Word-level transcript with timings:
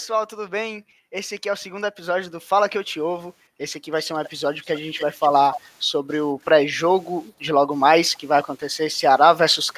pessoal, 0.00 0.26
tudo 0.26 0.48
bem? 0.48 0.82
Esse 1.12 1.34
aqui 1.34 1.46
é 1.46 1.52
o 1.52 1.56
segundo 1.56 1.86
episódio 1.86 2.30
do 2.30 2.40
Fala 2.40 2.70
Que 2.70 2.78
Eu 2.78 2.82
Te 2.82 2.98
Ovo. 2.98 3.34
Esse 3.58 3.76
aqui 3.76 3.90
vai 3.90 4.00
ser 4.00 4.14
um 4.14 4.18
episódio 4.18 4.64
que 4.64 4.72
a 4.72 4.76
gente 4.76 4.98
vai 4.98 5.12
falar 5.12 5.54
sobre 5.78 6.18
o 6.18 6.38
pré-jogo 6.38 7.26
de 7.38 7.52
logo 7.52 7.76
mais, 7.76 8.14
que 8.14 8.26
vai 8.26 8.38
acontecer 8.38 8.88
Ceará 8.88 9.34
versus 9.34 9.70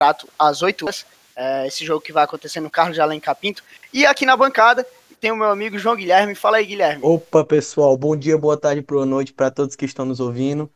Crato 0.00 0.28
às 0.38 0.62
8 0.62 0.84
horas. 0.84 1.04
É, 1.34 1.66
esse 1.66 1.84
jogo 1.84 2.00
que 2.00 2.12
vai 2.12 2.22
acontecer 2.22 2.60
no 2.60 2.70
Carlos 2.70 2.94
de 2.94 3.00
Alencar 3.00 3.34
Pinto. 3.34 3.64
E 3.92 4.06
aqui 4.06 4.24
na 4.24 4.36
bancada 4.36 4.86
tem 5.20 5.32
o 5.32 5.36
meu 5.36 5.50
amigo 5.50 5.76
João 5.76 5.96
Guilherme. 5.96 6.36
Fala 6.36 6.58
aí, 6.58 6.66
Guilherme. 6.66 7.04
Opa, 7.04 7.44
pessoal. 7.44 7.96
Bom 7.96 8.14
dia, 8.14 8.38
boa 8.38 8.56
tarde, 8.56 8.80
boa 8.80 9.04
noite 9.04 9.32
para 9.32 9.50
todos 9.50 9.74
que 9.74 9.86
estão 9.86 10.04
nos 10.04 10.20
ouvindo. 10.20 10.70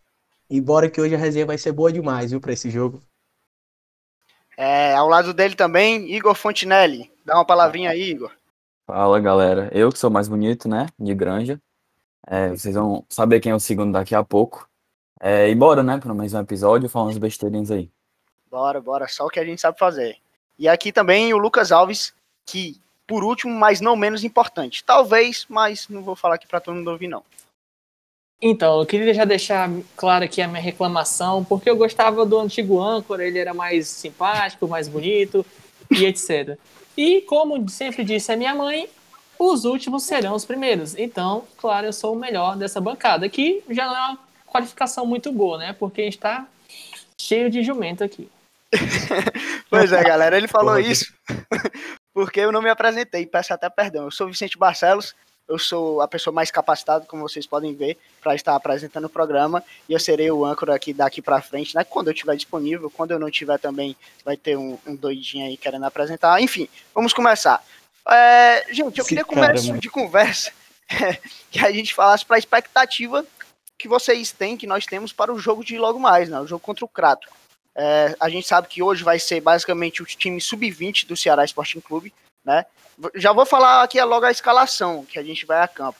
E 0.51 0.61
bora 0.61 0.91
que 0.91 1.01
hoje 1.01 1.15
a 1.15 1.19
resenha 1.19 1.47
vai 1.47 1.57
ser 1.57 1.71
boa 1.71 1.93
demais, 1.93 2.33
viu, 2.33 2.41
para 2.41 2.53
esse 2.53 2.69
jogo. 2.69 3.01
É, 4.57 4.93
ao 4.95 5.09
lado 5.09 5.33
dele 5.33 5.55
também, 5.55 6.13
Igor 6.13 6.35
Fontinelli. 6.35 7.14
Dá 7.25 7.37
uma 7.37 7.45
palavrinha 7.45 7.91
aí, 7.91 8.11
Igor. 8.11 8.31
Fala, 8.87 9.19
galera. 9.19 9.71
Eu 9.73 9.91
que 9.91 9.99
sou 9.99 10.11
mais 10.11 10.29
bonito, 10.29 10.69
né? 10.69 10.87
De 10.99 11.15
Granja. 11.15 11.61
É, 12.27 12.51
vocês 12.51 12.75
vão 12.75 13.05
saber 13.09 13.41
quem 13.41 13.53
é 13.53 13.55
o 13.55 13.61
segundo 13.61 13.93
daqui 13.93 14.15
a 14.15 14.23
pouco. 14.23 14.69
É, 15.21 15.49
e 15.49 15.55
bora, 15.55 15.83
né? 15.83 15.99
Para 15.99 16.13
mais 16.13 16.35
um 16.35 16.41
episódio, 16.41 16.89
falar 16.89 17.07
umas 17.07 17.17
besteirinhas 17.17 17.71
aí. 17.71 17.91
Bora, 18.51 18.81
bora. 18.81 19.09
Só 19.09 19.27
o 19.27 19.31
que 19.31 19.41
a 19.41 19.45
gente 19.45 19.61
sabe 19.61 19.79
fazer. 19.79 20.19
E 20.59 20.69
aqui 20.69 20.93
também 20.93 21.33
o 21.33 21.39
Lucas 21.39 21.73
Alves, 21.73 22.13
que, 22.45 22.79
por 23.07 23.25
último, 23.25 23.55
mas 23.55 23.81
não 23.81 23.97
menos 23.97 24.23
importante. 24.23 24.85
Talvez, 24.85 25.47
mas 25.49 25.89
não 25.89 26.03
vou 26.03 26.15
falar 26.15 26.35
aqui 26.35 26.47
para 26.47 26.61
todo 26.61 26.75
mundo 26.75 26.91
ouvir, 26.91 27.09
não. 27.09 27.25
Então, 28.41 28.81
eu 28.81 28.87
queria 28.87 29.15
já 29.15 29.25
deixar 29.25 29.71
claro 29.97 30.25
aqui 30.25 30.43
a 30.43 30.49
minha 30.49 30.61
reclamação, 30.61 31.43
porque 31.43 31.71
eu 31.71 31.77
gostava 31.77 32.27
do 32.27 32.39
antigo 32.39 32.81
âncora, 32.83 33.27
ele 33.27 33.39
era 33.39 33.55
mais 33.55 33.89
simpático, 33.89 34.69
mais 34.69 34.87
bonito 34.87 35.45
e 35.91 36.05
etc. 36.05 36.59
E, 36.97 37.23
como 37.23 37.69
sempre 37.69 38.05
disse 38.05 38.33
a 38.33 38.37
minha 38.37 38.55
mãe, 38.55 38.89
os 39.39 39.65
últimos 39.65 40.05
serão 40.05 40.35
os 40.35 40.45
primeiros. 40.45 40.97
Então, 40.97 41.45
claro, 41.57 41.87
eu 41.87 41.93
sou 41.93 42.15
o 42.15 42.19
melhor 42.19 42.57
dessa 42.57 42.81
bancada, 42.81 43.29
que 43.29 43.63
já 43.71 43.87
não 43.87 43.97
é 43.97 44.01
uma 44.09 44.19
qualificação 44.47 45.05
muito 45.05 45.33
boa, 45.33 45.59
né? 45.59 45.73
Porque 45.73 46.01
a 46.01 46.05
gente 46.05 46.19
tá 46.19 46.47
cheio 47.21 47.51
de 47.51 47.63
jumento 47.63 48.05
aqui. 48.05 48.29
pois 49.71 49.93
é, 49.93 50.03
galera, 50.03 50.37
ele 50.37 50.49
falou 50.49 50.79
isso 50.79 51.13
porque 52.13 52.41
eu 52.41 52.53
não 52.53 52.63
me 52.63 52.71
apresentei, 52.71 53.27
peço 53.27 53.53
até 53.53 53.69
perdão. 53.69 54.05
Eu 54.05 54.11
sou 54.11 54.29
Vicente 54.29 54.59
Barcelos, 54.59 55.15
eu 55.49 55.59
sou 55.59 56.01
a 56.01 56.09
pessoa 56.09 56.33
mais 56.33 56.51
capacitada, 56.51 57.05
como 57.07 57.23
vocês 57.23 57.47
podem 57.47 57.75
ver, 57.75 57.99
para 58.21 58.35
estar 58.35 58.55
apresentando 58.55 59.05
o 59.05 59.11
programa, 59.11 59.63
e 59.89 59.93
eu 59.93 60.01
serei 60.01 60.31
o 60.31 60.45
âncora 60.45 60.75
aqui 60.75 60.93
daqui 60.93 61.21
para 61.21 61.43
frente, 61.43 61.75
né? 61.75 61.85
Quando 61.85 62.09
eu 62.09 62.13
estiver 62.13 62.37
disponível, 62.37 62.91
quando 62.91 63.11
eu 63.11 63.19
não 63.19 63.31
tiver 63.31 63.59
também, 63.59 63.97
vai 64.25 64.37
ter 64.37 64.57
um, 64.57 64.79
um 64.87 64.97
doidinho 64.97 65.47
aí 65.47 65.57
querendo 65.57 65.85
apresentar. 65.85 66.41
Enfim, 66.41 66.69
vamos 66.95 67.13
começar. 67.13 67.63
É, 68.09 68.67
gente, 68.73 68.99
eu 68.99 69.05
queria 69.05 69.25
começar 69.25 69.79
de 69.79 69.91
conversa 69.91 70.53
que 71.51 71.59
a 71.59 71.71
gente 71.71 71.95
falasse 71.95 72.25
para 72.25 72.37
a 72.37 72.39
expectativa 72.39 73.25
que 73.79 73.89
vocês 73.89 74.33
têm, 74.33 74.57
que 74.57 74.67
nós 74.67 74.87
temos 74.87 75.13
para 75.13 75.33
o 75.33 75.39
jogo 75.39 75.65
de 75.65 75.79
logo 75.79 75.99
mais, 75.99 76.29
né? 76.29 76.41
O 76.41 76.47
jogo 76.47 76.61
contra 76.61 76.85
o 76.85 76.89
Crato. 76.89 77.29
É, 77.77 78.15
a 78.21 78.29
gente 78.29 78.47
sabe 78.47 78.69
que 78.69 78.83
hoje 78.83 79.03
vai 79.03 79.19
ser 79.19 79.41
basicamente 79.41 80.03
o 80.03 80.07
time 80.07 80.41
sub-20 80.41 81.07
do 81.07 81.17
Ceará 81.17 81.45
Sporting 81.45 81.81
Clube, 81.81 82.15
né? 82.45 82.67
Já 83.15 83.33
vou 83.33 83.47
falar 83.47 83.83
aqui 83.83 84.01
logo 84.03 84.27
a 84.27 84.31
escalação 84.31 85.05
que 85.05 85.19
a 85.19 85.23
gente 85.23 85.47
vai 85.47 85.61
a 85.61 85.69
campo. 85.69 85.99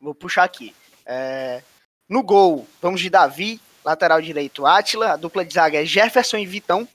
Vou 0.00 0.14
puxar 0.14 0.44
aqui. 0.44 0.74
É, 1.06 1.62
no 2.08 2.22
gol, 2.22 2.68
vamos 2.80 3.00
de 3.00 3.08
Davi, 3.08 3.60
lateral 3.84 4.20
direito 4.20 4.66
Átila, 4.66 5.12
a 5.12 5.16
dupla 5.16 5.44
de 5.44 5.54
zaga 5.54 5.82
é 5.82 5.84
Jefferson 5.84 6.36
e 6.38 6.46
Vitão. 6.46 6.86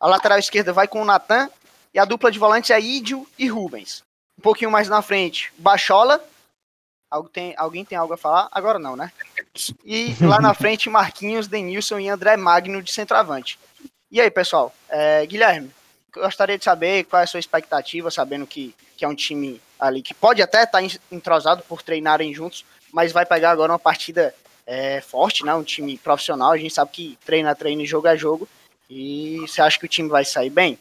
A 0.00 0.06
lateral 0.06 0.38
esquerda 0.38 0.72
vai 0.72 0.86
com 0.86 1.02
o 1.02 1.04
Natan 1.04 1.50
e 1.92 1.98
a 1.98 2.04
dupla 2.04 2.30
de 2.30 2.38
volantes 2.38 2.70
é 2.70 2.80
Ídio 2.80 3.26
e 3.38 3.48
Rubens. 3.48 4.02
Um 4.38 4.42
pouquinho 4.42 4.70
mais 4.70 4.88
na 4.88 5.02
frente, 5.02 5.52
Bachola. 5.58 6.22
Tem, 7.32 7.54
alguém 7.56 7.84
tem 7.84 7.96
algo 7.96 8.12
a 8.12 8.18
falar? 8.18 8.48
Agora 8.52 8.78
não, 8.78 8.94
né? 8.94 9.10
E 9.84 10.14
lá 10.20 10.40
na 10.40 10.52
frente, 10.52 10.90
Marquinhos, 10.90 11.48
Denilson 11.48 11.98
e 11.98 12.08
André 12.08 12.36
Magno 12.36 12.82
de 12.82 12.92
centroavante. 12.92 13.58
E 14.10 14.20
aí, 14.20 14.30
pessoal? 14.30 14.74
É, 14.88 15.24
Guilherme, 15.26 15.72
gostaria 16.12 16.58
de 16.58 16.64
saber 16.64 17.04
qual 17.04 17.20
é 17.20 17.24
a 17.24 17.26
sua 17.26 17.40
expectativa, 17.40 18.10
sabendo 18.10 18.46
que, 18.46 18.74
que 18.96 19.04
é 19.04 19.08
um 19.08 19.14
time 19.14 19.60
ali 19.78 20.02
que 20.02 20.14
pode 20.14 20.42
até 20.42 20.64
estar 20.64 20.80
tá 20.80 20.98
entrosado 21.10 21.62
por 21.62 21.82
treinarem 21.82 22.34
juntos, 22.34 22.64
mas 22.92 23.12
vai 23.12 23.24
pegar 23.24 23.50
agora 23.50 23.72
uma 23.72 23.78
partida 23.78 24.34
é, 24.66 25.00
forte, 25.00 25.44
né? 25.44 25.54
Um 25.54 25.62
time 25.62 25.96
profissional. 25.98 26.52
A 26.52 26.58
gente 26.58 26.74
sabe 26.74 26.90
que 26.90 27.18
treina, 27.24 27.54
treina 27.54 27.82
e 27.82 27.86
jogo 27.86 28.06
é 28.06 28.16
jogo. 28.16 28.48
E 28.90 29.38
você 29.40 29.60
acha 29.60 29.78
que 29.78 29.84
o 29.84 29.88
time 29.88 30.08
vai 30.08 30.24
sair 30.24 30.50
bem? 30.50 30.78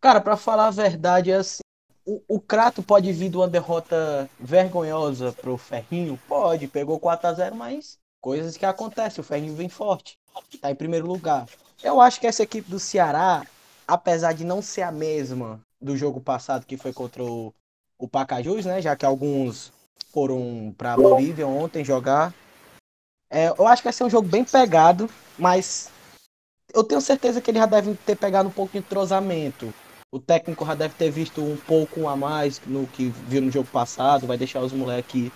Cara, 0.00 0.20
para 0.20 0.36
falar 0.36 0.68
a 0.68 0.70
verdade, 0.70 1.30
é 1.30 1.36
assim, 1.36 1.60
o, 2.06 2.22
o 2.26 2.40
Crato 2.40 2.82
pode 2.82 3.12
vir 3.12 3.28
de 3.28 3.36
uma 3.36 3.48
derrota 3.48 4.28
vergonhosa 4.38 5.32
pro 5.32 5.58
Ferrinho? 5.58 6.18
Pode, 6.26 6.66
pegou 6.66 6.98
4 6.98 7.28
a 7.28 7.32
0 7.34 7.54
mas 7.54 7.98
coisas 8.20 8.56
que 8.56 8.66
acontecem, 8.66 9.20
o 9.20 9.24
Ferrinho 9.24 9.54
vem 9.54 9.68
forte, 9.68 10.18
tá 10.60 10.70
em 10.70 10.74
primeiro 10.74 11.06
lugar. 11.06 11.46
Eu 11.82 12.00
acho 12.00 12.20
que 12.20 12.26
essa 12.26 12.42
equipe 12.42 12.70
do 12.70 12.78
Ceará, 12.78 13.46
apesar 13.86 14.32
de 14.32 14.44
não 14.44 14.60
ser 14.60 14.82
a 14.82 14.92
mesma 14.92 15.60
do 15.80 15.96
jogo 15.96 16.20
passado 16.20 16.66
que 16.66 16.76
foi 16.76 16.92
contra 16.92 17.22
o, 17.22 17.52
o 17.98 18.06
Pacajus, 18.06 18.66
né, 18.66 18.82
já 18.82 18.94
que 18.94 19.06
alguns 19.06 19.72
foram 20.12 20.74
para 20.76 20.96
Bolívia 20.96 21.46
ontem 21.46 21.84
jogar, 21.84 22.34
é, 23.30 23.48
eu 23.48 23.66
acho 23.66 23.82
que 23.82 23.86
vai 23.86 23.92
ser 23.92 24.04
um 24.04 24.10
jogo 24.10 24.28
bem 24.28 24.44
pegado, 24.44 25.08
mas 25.38 25.90
eu 26.74 26.84
tenho 26.84 27.00
certeza 27.00 27.40
que 27.40 27.50
ele 27.50 27.58
já 27.58 27.66
deve 27.66 27.94
ter 27.94 28.16
pegado 28.16 28.48
um 28.48 28.52
pouco 28.52 28.72
de 28.72 28.78
entrosamento 28.78 29.72
o 30.12 30.18
técnico 30.18 30.66
já 30.66 30.74
deve 30.74 30.94
ter 30.94 31.10
visto 31.10 31.40
um 31.40 31.56
pouco 31.56 32.08
a 32.08 32.16
mais 32.16 32.60
no 32.66 32.86
que 32.86 33.08
viu 33.28 33.40
no 33.40 33.50
jogo 33.50 33.68
passado, 33.70 34.26
vai 34.26 34.36
deixar 34.36 34.60
os 34.60 34.72
moleques 34.72 35.30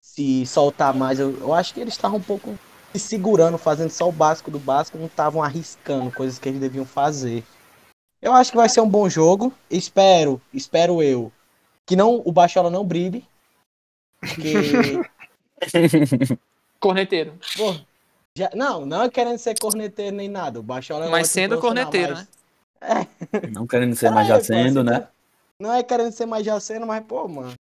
se 0.00 0.46
soltar 0.46 0.94
mais. 0.94 1.18
Eu, 1.18 1.36
eu 1.40 1.52
acho 1.52 1.74
que 1.74 1.80
eles 1.80 1.94
estavam 1.94 2.18
um 2.18 2.22
pouco 2.22 2.56
se 2.98 3.08
segurando, 3.08 3.58
fazendo 3.58 3.90
só 3.90 4.08
o 4.08 4.12
básico 4.12 4.50
do 4.50 4.58
básico, 4.58 4.98
não 4.98 5.06
estavam 5.06 5.42
arriscando 5.42 6.10
coisas 6.10 6.38
que 6.38 6.48
eles 6.48 6.60
deviam 6.60 6.84
fazer. 6.84 7.44
Eu 8.20 8.32
acho 8.32 8.50
que 8.50 8.56
vai 8.56 8.68
ser 8.68 8.80
um 8.80 8.88
bom 8.88 9.08
jogo. 9.08 9.52
Espero, 9.70 10.40
espero 10.52 11.02
eu, 11.02 11.32
que 11.84 11.94
não 11.94 12.22
o 12.24 12.32
Bachola 12.32 12.70
não 12.70 12.84
brilhe. 12.84 13.24
Porque... 14.20 15.00
corneteiro. 16.80 17.34
Pô, 17.56 17.74
já, 18.36 18.50
não, 18.54 18.84
não 18.84 19.02
é 19.02 19.10
querendo 19.10 19.38
ser 19.38 19.58
corneteiro 19.58 20.16
nem 20.16 20.28
nada. 20.28 20.60
O 20.60 20.62
Bachola 20.62 21.06
é 21.06 21.08
Mas 21.08 21.30
sendo 21.30 21.60
corneteiro, 21.60 22.14
mas... 22.14 22.28
né? 22.80 23.06
É. 23.32 23.46
Não 23.48 23.66
querendo 23.66 23.96
ser 23.96 24.10
mais 24.10 24.28
já 24.28 24.40
sendo, 24.40 24.84
né? 24.84 25.08
Não 25.58 25.72
é 25.72 25.82
querendo 25.82 26.12
ser 26.12 26.26
mais 26.26 26.44
já 26.44 26.60
sendo, 26.60 26.86
mas, 26.86 27.02
pô, 27.04 27.26
mano. 27.26 27.54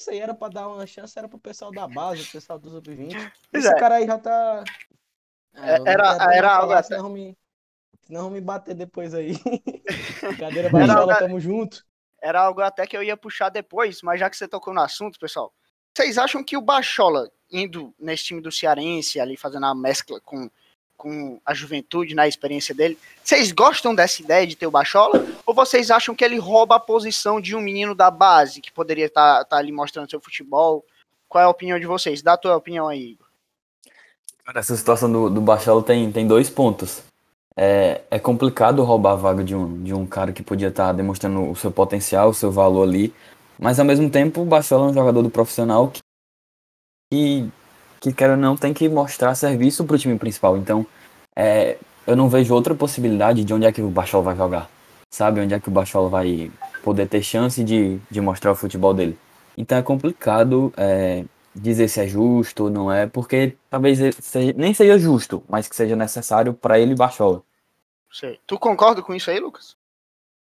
Isso 0.00 0.10
aí 0.10 0.18
era 0.18 0.32
pra 0.32 0.48
dar 0.48 0.66
uma 0.66 0.86
chance, 0.86 1.18
era 1.18 1.28
pro 1.28 1.38
pessoal 1.38 1.70
da 1.70 1.86
base, 1.86 2.22
o 2.22 2.32
pessoal 2.32 2.58
do 2.58 2.70
Sub-20. 2.70 3.32
Esse 3.52 3.68
é. 3.68 3.74
cara 3.78 3.96
aí 3.96 4.06
já 4.06 4.16
tá. 4.16 4.64
É, 5.54 5.74
era 5.90 6.34
era 6.34 6.56
algo 6.56 6.72
assim. 6.72 6.94
Senão 6.94 7.10
me, 7.10 7.38
senão 8.00 8.30
me 8.30 8.40
bater 8.40 8.74
depois 8.74 9.12
aí. 9.12 9.34
Cadeira 10.40 10.70
baixola, 10.70 11.18
tamo 11.18 11.38
junto. 11.38 11.84
Era 12.18 12.40
algo 12.40 12.62
até 12.62 12.86
que 12.86 12.96
eu 12.96 13.02
ia 13.02 13.14
puxar 13.14 13.50
depois, 13.50 14.00
mas 14.00 14.18
já 14.18 14.30
que 14.30 14.38
você 14.38 14.48
tocou 14.48 14.72
no 14.72 14.80
assunto, 14.80 15.18
pessoal. 15.18 15.52
Vocês 15.94 16.16
acham 16.16 16.42
que 16.42 16.56
o 16.56 16.62
Bachola, 16.62 17.30
indo 17.52 17.94
nesse 17.98 18.24
time 18.24 18.40
do 18.40 18.50
Cearense, 18.50 19.20
ali 19.20 19.36
fazendo 19.36 19.66
a 19.66 19.74
mescla 19.74 20.18
com 20.22 20.50
com 21.00 21.40
a 21.46 21.54
juventude, 21.54 22.14
na 22.14 22.28
experiência 22.28 22.74
dele. 22.74 22.98
Vocês 23.24 23.52
gostam 23.52 23.94
dessa 23.94 24.20
ideia 24.20 24.46
de 24.46 24.54
ter 24.54 24.66
o 24.66 24.70
Bachola? 24.70 25.24
Ou 25.46 25.54
vocês 25.54 25.90
acham 25.90 26.14
que 26.14 26.22
ele 26.22 26.38
rouba 26.38 26.76
a 26.76 26.80
posição 26.80 27.40
de 27.40 27.56
um 27.56 27.60
menino 27.62 27.94
da 27.94 28.10
base, 28.10 28.60
que 28.60 28.70
poderia 28.70 29.06
estar 29.06 29.38
tá, 29.38 29.44
tá 29.46 29.56
ali 29.56 29.72
mostrando 29.72 30.10
seu 30.10 30.20
futebol? 30.20 30.84
Qual 31.26 31.40
é 31.40 31.46
a 31.46 31.48
opinião 31.50 31.80
de 31.80 31.86
vocês? 31.86 32.20
Dá 32.20 32.34
a 32.34 32.36
tua 32.36 32.54
opinião 32.54 32.86
aí, 32.86 33.12
Igor. 33.12 33.26
Essa 34.54 34.76
situação 34.76 35.10
do, 35.10 35.30
do 35.30 35.40
Bachola 35.40 35.82
tem, 35.82 36.12
tem 36.12 36.26
dois 36.26 36.50
pontos. 36.50 37.02
É, 37.56 38.02
é 38.10 38.18
complicado 38.18 38.84
roubar 38.84 39.12
a 39.12 39.16
vaga 39.16 39.42
de 39.42 39.54
um, 39.54 39.82
de 39.82 39.94
um 39.94 40.04
cara 40.04 40.32
que 40.32 40.42
podia 40.42 40.68
estar 40.68 40.88
tá 40.88 40.92
demonstrando 40.92 41.50
o 41.50 41.56
seu 41.56 41.72
potencial, 41.72 42.28
o 42.28 42.34
seu 42.34 42.52
valor 42.52 42.82
ali. 42.82 43.14
Mas 43.58 43.80
ao 43.80 43.86
mesmo 43.86 44.10
tempo, 44.10 44.42
o 44.42 44.44
Bachola 44.44 44.88
é 44.88 44.90
um 44.90 44.94
jogador 44.94 45.22
do 45.22 45.30
profissional 45.30 45.88
que, 45.88 46.00
que 47.10 47.50
que 48.00 48.12
quer 48.12 48.30
ou 48.30 48.36
não 48.36 48.56
tem 48.56 48.72
que 48.72 48.88
mostrar 48.88 49.34
serviço 49.34 49.84
para 49.84 49.96
o 49.96 49.98
time 49.98 50.18
principal. 50.18 50.56
Então, 50.56 50.86
é, 51.36 51.76
eu 52.06 52.16
não 52.16 52.28
vejo 52.28 52.54
outra 52.54 52.74
possibilidade 52.74 53.44
de 53.44 53.54
onde 53.54 53.66
é 53.66 53.72
que 53.72 53.82
o 53.82 53.90
Bachola 53.90 54.24
vai 54.24 54.36
jogar. 54.36 54.70
Sabe? 55.10 55.40
Onde 55.40 55.54
é 55.54 55.60
que 55.60 55.68
o 55.68 55.72
Bachola 55.72 56.08
vai 56.08 56.50
poder 56.82 57.06
ter 57.06 57.22
chance 57.22 57.62
de, 57.62 57.98
de 58.10 58.20
mostrar 58.20 58.52
o 58.52 58.56
futebol 58.56 58.94
dele. 58.94 59.18
Então 59.56 59.76
é 59.76 59.82
complicado 59.82 60.72
é, 60.76 61.24
dizer 61.54 61.88
se 61.88 62.00
é 62.00 62.06
justo 62.06 62.64
ou 62.64 62.70
não 62.70 62.90
é, 62.90 63.06
porque 63.06 63.56
talvez 63.68 63.98
seja, 64.16 64.54
nem 64.56 64.72
seja 64.72 64.98
justo, 64.98 65.42
mas 65.48 65.68
que 65.68 65.76
seja 65.76 65.94
necessário 65.94 66.54
para 66.54 66.78
ele 66.78 66.94
Bachola. 66.94 67.42
Sei. 68.10 68.40
Tu 68.46 68.58
concorda 68.58 69.02
com 69.02 69.14
isso 69.14 69.30
aí, 69.30 69.38
Lucas? 69.38 69.76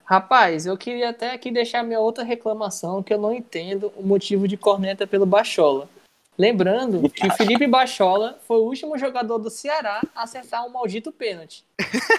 Rapaz, 0.04 0.65
eu 0.65 0.77
queria 0.77 1.09
até 1.09 1.33
aqui 1.33 1.51
deixar 1.51 1.83
minha 1.83 2.00
outra 2.00 2.24
reclamação, 2.24 3.04
que 3.04 3.13
eu 3.13 3.18
não 3.19 3.33
entendo 3.33 3.92
o 3.98 4.04
motivo 4.04 4.48
de 4.48 4.56
corneta 4.56 5.06
pelo 5.06 5.25
Bachola. 5.25 5.89
Lembrando 6.38 7.10
que 7.10 7.25
o 7.28 7.31
Felipe 7.34 7.66
Bachola 7.66 8.39
foi 8.48 8.57
o 8.57 8.63
último 8.66 8.98
jogador 8.98 9.38
do 9.39 9.50
Ceará 9.50 10.01
a 10.16 10.24
acertar 10.24 10.66
um 10.66 10.69
maldito 10.69 11.12
pênalti. 11.12 11.66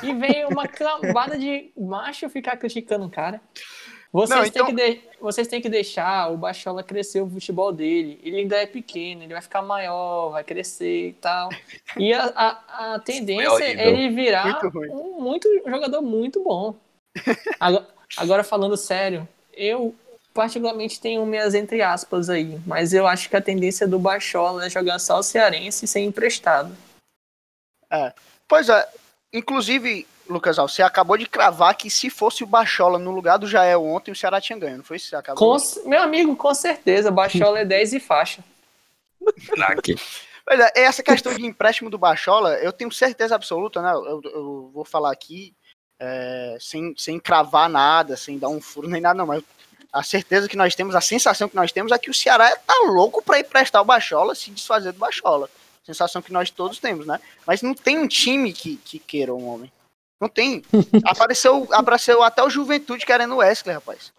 E 0.02 0.12
vem 0.12 0.44
uma 0.46 0.66
cambada 0.66 1.38
de 1.38 1.70
macho 1.78 2.28
ficar 2.28 2.56
criticando 2.56 3.06
o 3.06 3.10
cara. 3.10 3.40
Vocês, 4.10 4.38
Não, 4.40 4.44
então- 4.46 4.66
têm 4.66 4.74
que 4.74 4.82
de- 4.94 5.00
Vocês 5.20 5.46
têm 5.46 5.60
que 5.60 5.68
deixar 5.68 6.32
o 6.32 6.36
Bachola 6.36 6.82
crescer 6.82 7.20
o 7.20 7.28
futebol 7.28 7.70
dele. 7.72 8.18
Ele 8.24 8.38
ainda 8.38 8.56
é 8.56 8.66
pequeno, 8.66 9.22
ele 9.22 9.34
vai 9.34 9.42
ficar 9.42 9.60
maior, 9.62 10.30
vai 10.30 10.42
crescer 10.42 11.08
e 11.08 11.12
tal. 11.12 11.50
E 11.96 12.12
a, 12.12 12.24
a, 12.34 12.94
a 12.94 12.98
tendência 13.04 13.62
é 13.64 13.88
ele 13.90 14.08
virar 14.08 14.60
Muito 14.62 14.78
um, 14.94 15.20
muito, 15.20 15.48
um 15.66 15.70
jogador 15.70 16.00
muito 16.00 16.42
bom. 16.42 16.74
Agora, 17.60 17.86
agora, 18.16 18.44
falando 18.44 18.76
sério, 18.76 19.28
eu 19.52 19.94
particularmente 20.38 21.00
tenho 21.00 21.26
minhas 21.26 21.52
entre 21.52 21.82
aspas 21.82 22.30
aí, 22.30 22.60
mas 22.64 22.92
eu 22.92 23.08
acho 23.08 23.28
que 23.28 23.34
a 23.34 23.40
tendência 23.40 23.88
do 23.88 23.98
Bachola 23.98 24.66
é 24.66 24.70
jogar 24.70 25.00
só 25.00 25.18
o 25.18 25.22
cearense 25.22 25.84
ser 25.84 25.98
emprestado. 25.98 26.76
Pois 28.46 28.68
é, 28.68 28.88
inclusive, 29.32 30.06
Lucas 30.28 30.56
você 30.58 30.80
acabou 30.80 31.16
de 31.16 31.28
cravar 31.28 31.76
que 31.76 31.90
se 31.90 32.08
fosse 32.08 32.44
o 32.44 32.46
Bachola 32.46 33.00
no 33.00 33.10
lugar 33.10 33.36
do 33.36 33.48
Jael 33.48 33.84
ontem, 33.84 34.12
o 34.12 34.14
Ceará 34.14 34.40
tinha 34.40 34.56
ganho, 34.56 34.76
não 34.76 34.84
foi 34.84 34.98
isso? 34.98 35.08
Você 35.08 35.16
acabou 35.16 35.58
Com, 35.58 35.88
meu 35.88 36.00
amigo, 36.00 36.36
com 36.36 36.54
certeza, 36.54 37.10
Bachola 37.10 37.58
é 37.58 37.64
10 37.64 37.94
e 37.94 37.98
faixa. 37.98 38.44
Craque. 39.50 39.96
Pois 40.46 40.60
é, 40.60 40.70
essa 40.76 41.02
questão 41.02 41.34
de 41.34 41.44
empréstimo 41.44 41.90
do 41.90 41.98
Bachola, 41.98 42.54
eu 42.58 42.72
tenho 42.72 42.92
certeza 42.92 43.34
absoluta, 43.34 43.82
né? 43.82 43.90
Eu, 43.92 44.20
eu 44.22 44.70
vou 44.72 44.84
falar 44.84 45.10
aqui 45.10 45.52
é, 45.98 46.56
sem, 46.60 46.94
sem 46.96 47.18
cravar 47.18 47.68
nada, 47.68 48.16
sem 48.16 48.38
dar 48.38 48.50
um 48.50 48.60
furo 48.60 48.86
nem 48.86 49.00
nada, 49.00 49.18
não, 49.18 49.26
mas 49.26 49.42
a 49.92 50.02
certeza 50.02 50.48
que 50.48 50.56
nós 50.56 50.74
temos, 50.74 50.94
a 50.94 51.00
sensação 51.00 51.48
que 51.48 51.56
nós 51.56 51.72
temos 51.72 51.92
é 51.92 51.98
que 51.98 52.10
o 52.10 52.14
Ceará 52.14 52.54
tá 52.56 52.74
louco 52.86 53.22
para 53.22 53.40
emprestar 53.40 53.80
o 53.80 53.84
Bachola, 53.84 54.34
se 54.34 54.50
desfazer 54.50 54.92
do 54.92 54.98
Bachola. 54.98 55.48
Sensação 55.84 56.20
que 56.20 56.32
nós 56.32 56.50
todos 56.50 56.78
temos, 56.78 57.06
né? 57.06 57.18
Mas 57.46 57.62
não 57.62 57.74
tem 57.74 57.98
um 57.98 58.06
time 58.06 58.52
que, 58.52 58.76
que 58.76 58.98
queira 58.98 59.34
um 59.34 59.48
homem. 59.48 59.72
Não 60.20 60.28
tem. 60.28 60.62
Apareceu, 61.04 61.66
apareceu 61.72 62.22
até 62.22 62.42
o 62.42 62.50
Juventude 62.50 63.06
querendo 63.06 63.34
o 63.34 63.38
Wesley, 63.38 63.74
rapaz. 63.74 64.12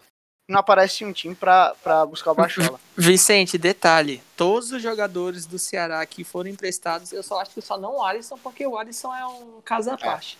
Não 0.48 0.58
aparece 0.58 1.04
um 1.04 1.12
time 1.12 1.32
pra, 1.32 1.76
pra 1.80 2.04
buscar 2.04 2.32
o 2.32 2.34
Bachola. 2.34 2.80
Vicente, 2.96 3.56
detalhe: 3.56 4.20
todos 4.36 4.72
os 4.72 4.82
jogadores 4.82 5.46
do 5.46 5.60
Ceará 5.60 6.04
que 6.04 6.24
foram 6.24 6.50
emprestados, 6.50 7.12
eu 7.12 7.22
só 7.22 7.40
acho 7.40 7.52
que 7.52 7.60
só 7.60 7.78
não 7.78 7.98
o 7.98 8.02
Alisson, 8.02 8.36
porque 8.38 8.66
o 8.66 8.76
Alisson 8.76 9.14
é 9.14 9.24
um 9.26 9.60
caso 9.64 9.92
à 9.92 9.96
parte. 9.96 10.36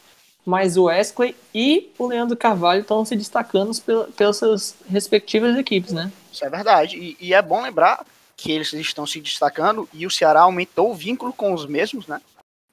Mas 0.50 0.76
o 0.76 0.86
Wesley 0.86 1.36
e 1.54 1.92
o 1.96 2.08
Leandro 2.08 2.36
Carvalho 2.36 2.80
estão 2.80 3.04
se 3.04 3.14
destacando 3.14 3.72
pel- 3.82 4.06
pelas 4.16 4.36
suas 4.36 4.74
respectivas 4.88 5.56
equipes, 5.56 5.92
né? 5.92 6.10
Isso 6.32 6.44
é 6.44 6.50
verdade. 6.50 6.96
E, 6.96 7.16
e 7.20 7.32
é 7.32 7.40
bom 7.40 7.62
lembrar 7.62 8.04
que 8.36 8.50
eles 8.50 8.72
estão 8.72 9.06
se 9.06 9.20
destacando 9.20 9.88
e 9.92 10.04
o 10.04 10.10
Ceará 10.10 10.40
aumentou 10.40 10.90
o 10.90 10.94
vínculo 10.94 11.32
com 11.32 11.54
os 11.54 11.66
mesmos, 11.66 12.08
né? 12.08 12.20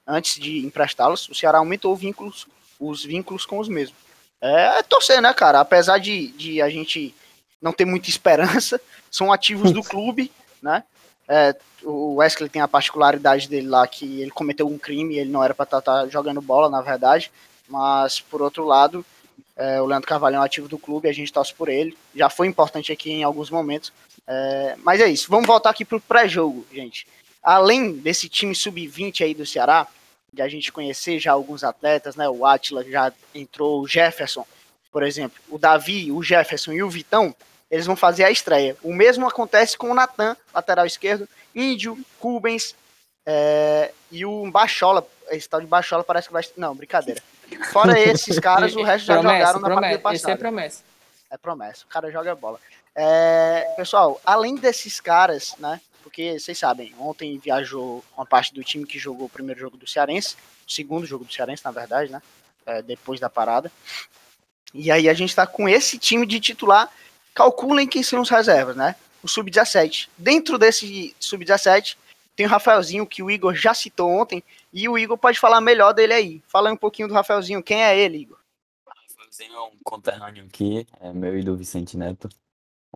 Antes 0.04 0.40
de 0.40 0.66
emprestá-los, 0.66 1.28
o 1.28 1.34
Ceará 1.36 1.58
aumentou 1.58 1.94
vínculos, 1.94 2.48
os 2.80 3.04
vínculos 3.04 3.46
com 3.46 3.60
os 3.60 3.68
mesmos. 3.68 3.96
É 4.40 4.82
torcer, 4.82 5.22
né, 5.22 5.32
cara? 5.32 5.60
Apesar 5.60 5.98
de, 5.98 6.32
de 6.32 6.60
a 6.60 6.68
gente 6.68 7.14
não 7.62 7.72
ter 7.72 7.84
muita 7.84 8.08
esperança, 8.08 8.80
são 9.08 9.32
ativos 9.32 9.70
do 9.70 9.84
clube, 9.84 10.32
né? 10.60 10.82
É, 11.28 11.54
o 11.84 12.16
Wesley 12.16 12.48
tem 12.48 12.60
a 12.60 12.66
particularidade 12.66 13.48
dele 13.48 13.68
lá 13.68 13.86
que 13.86 14.20
ele 14.20 14.32
cometeu 14.32 14.66
um 14.66 14.78
crime, 14.78 15.16
ele 15.16 15.30
não 15.30 15.44
era 15.44 15.54
para 15.54 15.78
estar 15.78 16.06
jogando 16.08 16.40
bola, 16.40 16.68
na 16.68 16.80
verdade. 16.80 17.30
Mas, 17.68 18.20
por 18.20 18.40
outro 18.40 18.64
lado, 18.64 19.04
é, 19.56 19.80
o 19.80 19.86
Leandro 19.86 20.08
Carvalho 20.08 20.36
é 20.36 20.38
um 20.38 20.42
ativo 20.42 20.68
do 20.68 20.78
clube, 20.78 21.08
a 21.08 21.12
gente 21.12 21.32
torce 21.32 21.52
por 21.52 21.68
ele. 21.68 21.96
Já 22.14 22.30
foi 22.30 22.46
importante 22.46 22.92
aqui 22.92 23.10
em 23.10 23.22
alguns 23.22 23.50
momentos. 23.50 23.92
É, 24.26 24.76
mas 24.82 25.00
é 25.00 25.08
isso, 25.08 25.28
vamos 25.28 25.46
voltar 25.46 25.70
aqui 25.70 25.84
pro 25.84 26.00
pré-jogo, 26.00 26.66
gente. 26.72 27.06
Além 27.42 27.92
desse 27.92 28.28
time 28.28 28.54
sub-20 28.54 29.24
aí 29.24 29.34
do 29.34 29.46
Ceará, 29.46 29.86
de 30.32 30.42
a 30.42 30.48
gente 30.48 30.70
conhecer 30.70 31.18
já 31.18 31.32
alguns 31.32 31.64
atletas, 31.64 32.14
né? 32.14 32.28
O 32.28 32.44
Atila 32.44 32.84
já 32.84 33.12
entrou, 33.34 33.80
o 33.80 33.88
Jefferson, 33.88 34.46
por 34.92 35.02
exemplo, 35.02 35.40
o 35.48 35.58
Davi, 35.58 36.12
o 36.12 36.22
Jefferson 36.22 36.72
e 36.72 36.82
o 36.82 36.90
Vitão, 36.90 37.34
eles 37.70 37.86
vão 37.86 37.96
fazer 37.96 38.24
a 38.24 38.30
estreia. 38.30 38.76
O 38.82 38.94
mesmo 38.94 39.26
acontece 39.26 39.76
com 39.76 39.90
o 39.90 39.94
Natan, 39.94 40.36
lateral 40.54 40.86
esquerdo, 40.86 41.28
Índio, 41.54 41.98
Cubens 42.18 42.74
é, 43.26 43.92
e 44.10 44.24
o 44.24 44.50
Bachola. 44.50 45.06
Esse 45.30 45.48
tal 45.48 45.60
de 45.60 45.66
Bachola 45.66 46.04
parece 46.04 46.28
que 46.28 46.32
vai. 46.32 46.42
Não, 46.56 46.74
brincadeira. 46.74 47.22
Fora 47.72 47.98
esses 47.98 48.38
caras, 48.38 48.74
o 48.74 48.82
resto 48.82 49.06
já 49.06 49.16
jogaram 49.16 49.60
na 49.60 49.68
partida 49.68 49.94
Esse 49.94 49.96
é 49.96 49.98
passada. 49.98 50.36
promessa. 50.36 50.82
É 51.30 51.36
promessa. 51.36 51.84
O 51.84 51.88
cara 51.88 52.10
joga 52.10 52.34
bola. 52.34 52.58
É, 52.94 53.74
pessoal, 53.76 54.20
além 54.24 54.56
desses 54.56 55.00
caras, 55.00 55.54
né? 55.58 55.80
Porque 56.02 56.38
vocês 56.38 56.58
sabem, 56.58 56.94
ontem 56.98 57.38
viajou 57.38 58.02
uma 58.16 58.24
parte 58.24 58.54
do 58.54 58.64
time 58.64 58.86
que 58.86 58.98
jogou 58.98 59.26
o 59.26 59.30
primeiro 59.30 59.60
jogo 59.60 59.76
do 59.76 59.86
Cearense, 59.86 60.36
o 60.66 60.72
segundo 60.72 61.06
jogo 61.06 61.24
do 61.24 61.32
Cearense, 61.32 61.64
na 61.64 61.70
verdade, 61.70 62.10
né? 62.10 62.22
é, 62.68 62.82
depois 62.82 63.18
da 63.18 63.30
parada. 63.30 63.72
E 64.74 64.90
aí 64.90 65.08
a 65.08 65.14
gente 65.14 65.34
tá 65.34 65.46
com 65.46 65.68
esse 65.68 65.98
time 65.98 66.26
de 66.26 66.38
titular. 66.38 66.90
Calculem 67.34 67.86
quem 67.86 68.02
são 68.02 68.20
os 68.20 68.28
reservas, 68.28 68.76
né? 68.76 68.94
O 69.22 69.28
Sub-17. 69.28 70.08
Dentro 70.16 70.58
desse 70.58 71.16
Sub-17 71.18 71.96
tem 72.38 72.46
o 72.46 72.48
Rafaelzinho, 72.48 73.04
que 73.04 73.20
o 73.20 73.28
Igor 73.28 73.52
já 73.52 73.74
citou 73.74 74.08
ontem, 74.08 74.44
e 74.72 74.88
o 74.88 74.96
Igor 74.96 75.18
pode 75.18 75.40
falar 75.40 75.60
melhor 75.60 75.92
dele 75.92 76.12
aí. 76.12 76.42
Fala 76.46 76.68
aí 76.68 76.72
um 76.72 76.78
pouquinho 76.78 77.08
do 77.08 77.14
Rafaelzinho. 77.14 77.60
Quem 77.64 77.82
é 77.82 77.98
ele, 77.98 78.18
Igor? 78.18 78.38
Rafaelzinho 78.86 79.54
é 79.54 79.60
um 79.62 79.72
conterrâneo 79.82 80.44
aqui, 80.44 80.86
é 81.00 81.12
meu 81.12 81.36
e 81.36 81.42
do 81.42 81.56
Vicente 81.56 81.96
Neto. 81.96 82.28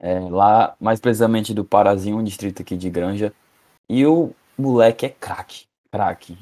É, 0.00 0.20
lá, 0.20 0.76
mais 0.78 1.00
precisamente 1.00 1.52
do 1.52 1.64
Parazinho, 1.64 2.18
um 2.18 2.22
distrito 2.22 2.62
aqui 2.62 2.76
de 2.76 2.88
Granja. 2.88 3.34
E 3.90 4.06
o 4.06 4.32
moleque 4.56 5.06
é 5.06 5.08
craque, 5.08 5.66
craque, 5.90 6.38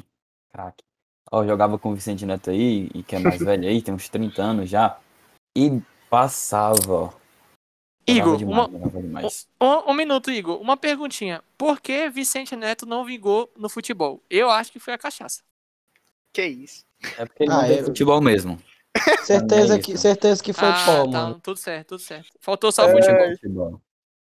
craque. 0.52 0.84
Ó, 1.32 1.42
eu 1.42 1.48
jogava 1.48 1.78
com 1.78 1.92
o 1.92 1.94
Vicente 1.94 2.26
Neto 2.26 2.50
aí, 2.50 2.90
e 2.94 3.02
que 3.02 3.16
é 3.16 3.18
mais 3.18 3.38
velho 3.42 3.66
aí, 3.66 3.80
tem 3.80 3.94
uns 3.94 4.10
30 4.10 4.42
anos 4.42 4.68
já. 4.68 4.98
E 5.56 5.80
passava, 6.10 6.92
ó. 6.92 7.19
Igor, 8.16 8.36
demais, 8.36 9.46
uma-. 9.60 9.84
Um, 9.86 9.90
um 9.90 9.94
minuto, 9.94 10.30
Igor. 10.30 10.60
Uma 10.60 10.76
perguntinha. 10.76 11.42
Por 11.56 11.80
que 11.80 12.08
Vicente 12.08 12.54
Neto 12.56 12.86
não 12.86 13.04
vingou 13.04 13.50
no 13.56 13.68
futebol? 13.68 14.20
Eu 14.30 14.50
acho 14.50 14.70
que 14.72 14.78
foi 14.78 14.94
a 14.94 14.98
cachaça. 14.98 15.42
Que 16.32 16.44
isso? 16.44 16.84
É 17.18 17.24
porque 17.24 17.44
ele 17.44 17.52
Ah, 17.52 17.62
não 17.62 17.66
eu- 17.66 17.84
futebol 17.86 18.20
mesmo. 18.20 18.60
Certeza 19.24 19.76
É 19.76 19.78
que, 19.78 19.96
certeza 19.96 20.42
que 20.42 20.52
foi 20.52 20.68
ah, 20.68 20.82
pó, 20.84 21.04
tá. 21.04 21.06
mano. 21.06 21.40
Tudo 21.42 21.56
certo, 21.56 21.88
tudo 21.88 22.00
certo. 22.00 22.28
Faltou 22.40 22.72
só 22.72 22.86
o 22.86 22.88
É, 22.88 22.92
futebol. 22.92 23.30
Futebol. 23.30 23.80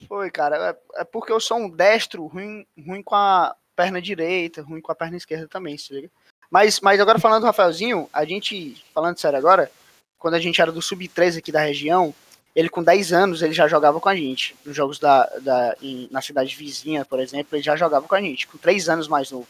Foi, 0.08 0.32
cara. 0.32 0.78
É, 0.96 1.02
é 1.02 1.04
porque 1.04 1.32
eu 1.32 1.40
sou 1.40 1.58
um 1.58 1.70
destro 1.70 2.26
ruim, 2.28 2.66
ruim 2.86 3.02
com 3.04 3.16
a 3.16 3.56
perna 3.76 4.02
direita, 4.02 4.62
ruim 4.62 4.82
com 4.82 4.92
a 4.92 4.96
perna 4.96 5.18
esquerda 5.18 5.48
também, 5.48 5.78
se 5.78 5.94
liga? 5.94 6.10
Mas, 6.50 6.80
mas 6.80 7.00
agora 7.00 7.20
falando 7.20 7.42
do 7.42 7.46
Rafaelzinho, 7.48 8.10
a 8.14 8.24
gente, 8.26 8.84
falando 8.94 9.20
sério 9.20 9.38
agora, 9.38 9.72
quando 10.18 10.34
a 10.36 10.40
gente 10.40 10.62
era 10.62 10.72
do 10.72 10.82
Sub-13 10.82 11.40
aqui 11.40 11.52
da 11.52 11.60
região, 11.60 12.14
ele 12.56 12.70
com 12.70 12.82
10 12.82 13.12
anos, 13.12 13.42
ele 13.42 13.54
já 13.54 13.68
jogava 13.68 14.00
com 14.00 14.08
a 14.10 14.16
gente. 14.16 14.56
Nos 14.66 14.76
jogos 14.76 14.98
da, 14.98 15.26
da, 15.42 15.76
em- 15.82 16.08
na 16.10 16.22
cidade 16.22 16.56
vizinha, 16.56 17.04
por 17.04 17.20
exemplo, 17.20 17.56
ele 17.56 17.64
já 17.64 17.76
jogava 17.76 18.08
com 18.08 18.16
a 18.16 18.22
gente, 18.22 18.48
com 18.48 18.58
3 18.58 18.88
anos 18.90 19.08
mais 19.08 19.30
novo. 19.32 19.48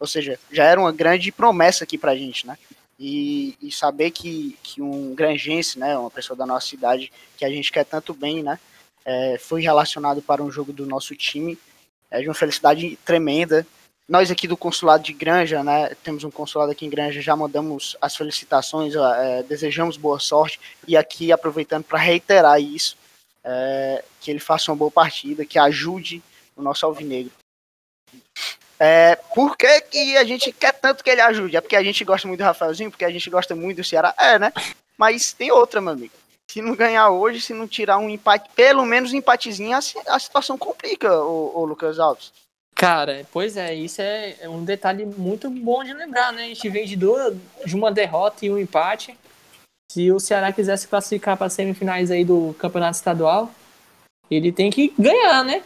Ou 0.00 0.06
seja, 0.06 0.38
já 0.50 0.64
era 0.64 0.80
uma 0.80 0.92
grande 0.92 1.30
promessa 1.30 1.84
aqui 1.84 1.96
pra 1.96 2.16
gente, 2.16 2.46
né? 2.46 2.58
E, 2.98 3.56
e 3.62 3.70
saber 3.70 4.10
que, 4.10 4.56
que 4.62 4.82
um 4.82 5.14
grangense, 5.14 5.78
né, 5.78 5.96
uma 5.96 6.10
pessoa 6.10 6.36
da 6.36 6.44
nossa 6.44 6.66
cidade, 6.66 7.12
que 7.36 7.44
a 7.44 7.48
gente 7.48 7.70
quer 7.70 7.84
tanto 7.84 8.12
bem, 8.12 8.42
né, 8.42 8.58
é, 9.04 9.38
foi 9.38 9.62
relacionado 9.62 10.20
para 10.20 10.42
um 10.42 10.50
jogo 10.50 10.72
do 10.72 10.84
nosso 10.84 11.14
time, 11.14 11.56
é 12.10 12.20
de 12.20 12.28
uma 12.28 12.34
felicidade 12.34 12.98
tremenda. 13.04 13.64
Nós 14.08 14.30
aqui 14.30 14.48
do 14.48 14.56
consulado 14.56 15.02
de 15.02 15.12
Granja, 15.12 15.62
né, 15.62 15.94
temos 16.02 16.24
um 16.24 16.30
consulado 16.30 16.72
aqui 16.72 16.86
em 16.86 16.90
Granja, 16.90 17.20
já 17.20 17.36
mandamos 17.36 17.94
as 18.00 18.16
felicitações, 18.16 18.94
é, 18.94 19.42
desejamos 19.42 19.98
boa 19.98 20.18
sorte 20.18 20.58
e 20.86 20.96
aqui 20.96 21.30
aproveitando 21.30 21.84
para 21.84 21.98
reiterar 21.98 22.58
isso, 22.58 22.96
é, 23.44 24.02
que 24.18 24.30
ele 24.30 24.40
faça 24.40 24.70
uma 24.70 24.78
boa 24.78 24.90
partida, 24.90 25.44
que 25.44 25.58
ajude 25.58 26.22
o 26.56 26.62
nosso 26.62 26.86
alvinegro. 26.86 27.32
É, 28.80 29.16
por 29.34 29.56
que, 29.58 29.80
que 29.82 30.16
a 30.16 30.24
gente 30.24 30.52
quer 30.52 30.72
tanto 30.72 31.04
que 31.04 31.10
ele 31.10 31.20
ajude? 31.20 31.56
É 31.56 31.60
porque 31.60 31.76
a 31.76 31.82
gente 31.82 32.02
gosta 32.02 32.26
muito 32.26 32.40
do 32.40 32.44
Rafaelzinho, 32.44 32.90
porque 32.90 33.04
a 33.04 33.10
gente 33.10 33.28
gosta 33.28 33.54
muito 33.54 33.78
do 33.78 33.84
Ceará? 33.84 34.14
É, 34.18 34.38
né? 34.38 34.52
Mas 34.96 35.32
tem 35.32 35.50
outra, 35.50 35.80
meu 35.80 35.92
amigo. 35.92 36.14
Se 36.50 36.62
não 36.62 36.74
ganhar 36.74 37.10
hoje, 37.10 37.40
se 37.40 37.52
não 37.52 37.68
tirar 37.68 37.98
um 37.98 38.08
empate, 38.08 38.48
pelo 38.54 38.86
menos 38.86 39.12
um 39.12 39.16
empatezinho, 39.16 39.76
a, 39.76 39.80
a 40.14 40.18
situação 40.18 40.56
complica, 40.56 41.12
o, 41.20 41.64
Lucas 41.64 41.98
Alves. 41.98 42.32
Cara, 42.78 43.26
pois 43.32 43.56
é, 43.56 43.74
isso 43.74 44.00
é 44.00 44.36
é 44.40 44.48
um 44.48 44.64
detalhe 44.64 45.04
muito 45.04 45.50
bom 45.50 45.82
de 45.82 45.92
lembrar, 45.92 46.32
né? 46.32 46.44
A 46.44 46.46
gente 46.46 46.68
vem 46.68 46.86
de, 46.86 46.94
duas, 46.94 47.36
de 47.66 47.74
uma 47.74 47.90
derrota 47.90 48.46
e 48.46 48.50
um 48.52 48.56
empate. 48.56 49.18
Se 49.90 50.12
o 50.12 50.20
Ceará 50.20 50.52
quiser 50.52 50.76
se 50.76 50.86
classificar 50.86 51.36
para 51.36 51.48
as 51.48 51.54
semifinais 51.54 52.08
aí 52.08 52.24
do 52.24 52.54
Campeonato 52.56 52.94
Estadual, 52.94 53.50
ele 54.30 54.52
tem 54.52 54.70
que 54.70 54.94
ganhar, 54.96 55.44
né? 55.44 55.64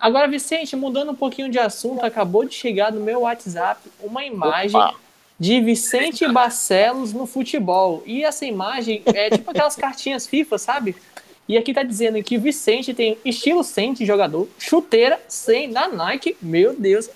Agora, 0.00 0.26
Vicente, 0.26 0.74
mudando 0.74 1.12
um 1.12 1.14
pouquinho 1.14 1.48
de 1.48 1.60
assunto, 1.60 2.04
acabou 2.04 2.44
de 2.44 2.52
chegar 2.52 2.90
no 2.90 3.00
meu 3.00 3.20
WhatsApp 3.20 3.88
uma 4.00 4.24
imagem 4.24 4.80
Opa. 4.80 4.98
de 5.38 5.60
Vicente 5.60 6.26
Barcelos 6.26 7.12
no 7.12 7.26
futebol. 7.26 8.02
E 8.04 8.24
essa 8.24 8.44
imagem 8.44 9.04
é 9.06 9.30
tipo 9.30 9.52
aquelas 9.52 9.76
cartinhas 9.76 10.26
FIFA, 10.26 10.58
sabe? 10.58 10.96
E 11.48 11.58
aqui 11.58 11.74
tá 11.74 11.82
dizendo 11.82 12.22
que 12.22 12.36
o 12.36 12.40
Vicente 12.40 12.94
tem 12.94 13.18
estilo 13.24 13.62
100 13.62 13.94
de 13.94 14.06
jogador, 14.06 14.48
chuteira 14.58 15.20
100 15.28 15.72
da 15.72 15.88
Nike, 15.88 16.36
meu 16.40 16.74
Deus. 16.74 17.08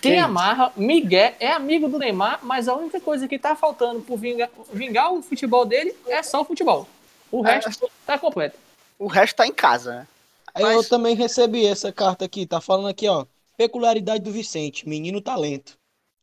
Quem 0.00 0.18
amarra, 0.18 0.72
Miguel 0.76 1.34
é 1.38 1.52
amigo 1.52 1.88
do 1.88 1.98
Neymar, 1.98 2.40
mas 2.42 2.66
a 2.68 2.74
única 2.74 3.00
coisa 3.00 3.28
que 3.28 3.38
tá 3.38 3.54
faltando 3.54 4.00
por 4.00 4.18
vingar, 4.18 4.50
vingar 4.72 5.12
o 5.12 5.22
futebol 5.22 5.64
dele 5.64 5.94
é 6.08 6.22
só 6.22 6.40
o 6.40 6.44
futebol. 6.44 6.88
O 7.30 7.46
É. 7.46 7.54
resto 7.54 7.90
tá 8.06 8.18
completo. 8.18 8.56
O 8.98 9.06
resto 9.06 9.36
tá 9.36 9.46
em 9.46 9.52
casa, 9.52 9.94
né? 9.94 10.06
Aí 10.54 10.62
Mas- 10.62 10.76
eu 10.76 10.88
também 10.88 11.14
recebi 11.14 11.66
essa 11.66 11.92
carta 11.92 12.24
aqui, 12.24 12.46
tá 12.46 12.60
falando 12.60 12.88
aqui, 12.88 13.08
ó. 13.08 13.26
Peculiaridade 13.56 14.22
do 14.24 14.32
Vicente, 14.32 14.88
menino 14.88 15.20
talento. 15.20 15.74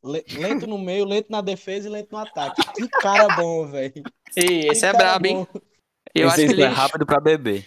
Le- 0.03 0.25
Lento 0.33 0.65
no 0.67 0.77
meio, 0.77 1.05
lento 1.05 1.27
na 1.29 1.41
defesa 1.41 1.87
e 1.87 1.91
lento 1.91 2.11
no 2.11 2.17
ataque. 2.17 2.61
Que 2.73 2.87
cara 2.87 3.35
bom, 3.35 3.67
velho. 3.67 4.03
E 4.35 4.67
esse 4.67 4.81
Que 4.81 4.85
é 4.87 4.93
brabo, 4.93 5.27
hein? 5.27 5.47
Eu 6.13 6.27
acho 6.27 6.37
que 6.37 6.41
ele 6.43 6.61
é 6.63 6.67
rápido 6.67 7.05
pra 7.05 7.19
beber. 7.19 7.65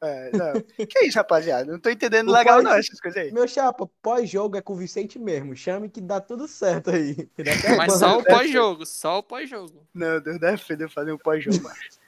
É, 0.00 0.30
não. 0.32 0.52
que 0.86 1.04
isso, 1.04 1.18
rapaziada? 1.18 1.72
Não 1.72 1.78
tô 1.80 1.90
entendendo 1.90 2.28
O 2.28 2.32
legal, 2.32 2.56
pós- 2.56 2.64
não, 2.64 2.72
essas 2.74 3.00
coisas 3.00 3.20
aí. 3.20 3.32
Meu 3.32 3.48
chapa, 3.48 3.88
pós-jogo 4.00 4.56
é 4.56 4.62
com 4.62 4.74
o 4.74 4.76
Vicente 4.76 5.18
mesmo. 5.18 5.56
Chame 5.56 5.88
que 5.88 6.00
dá 6.00 6.20
tudo 6.20 6.46
certo 6.46 6.90
aí. 6.90 7.28
Mas 7.76 7.94
só 7.98 8.18
o 8.18 8.24
pós-jogo, 8.24 8.86
só 8.86 9.18
o 9.18 9.22
pós-jogo. 9.22 9.84
Não, 9.92 10.20
Deus 10.20 10.38
defenda 10.38 10.84
eu 10.84 10.90
fazer 10.90 11.12
um 11.12 11.18
pós-jogo, 11.18 11.60
macho. 11.62 11.98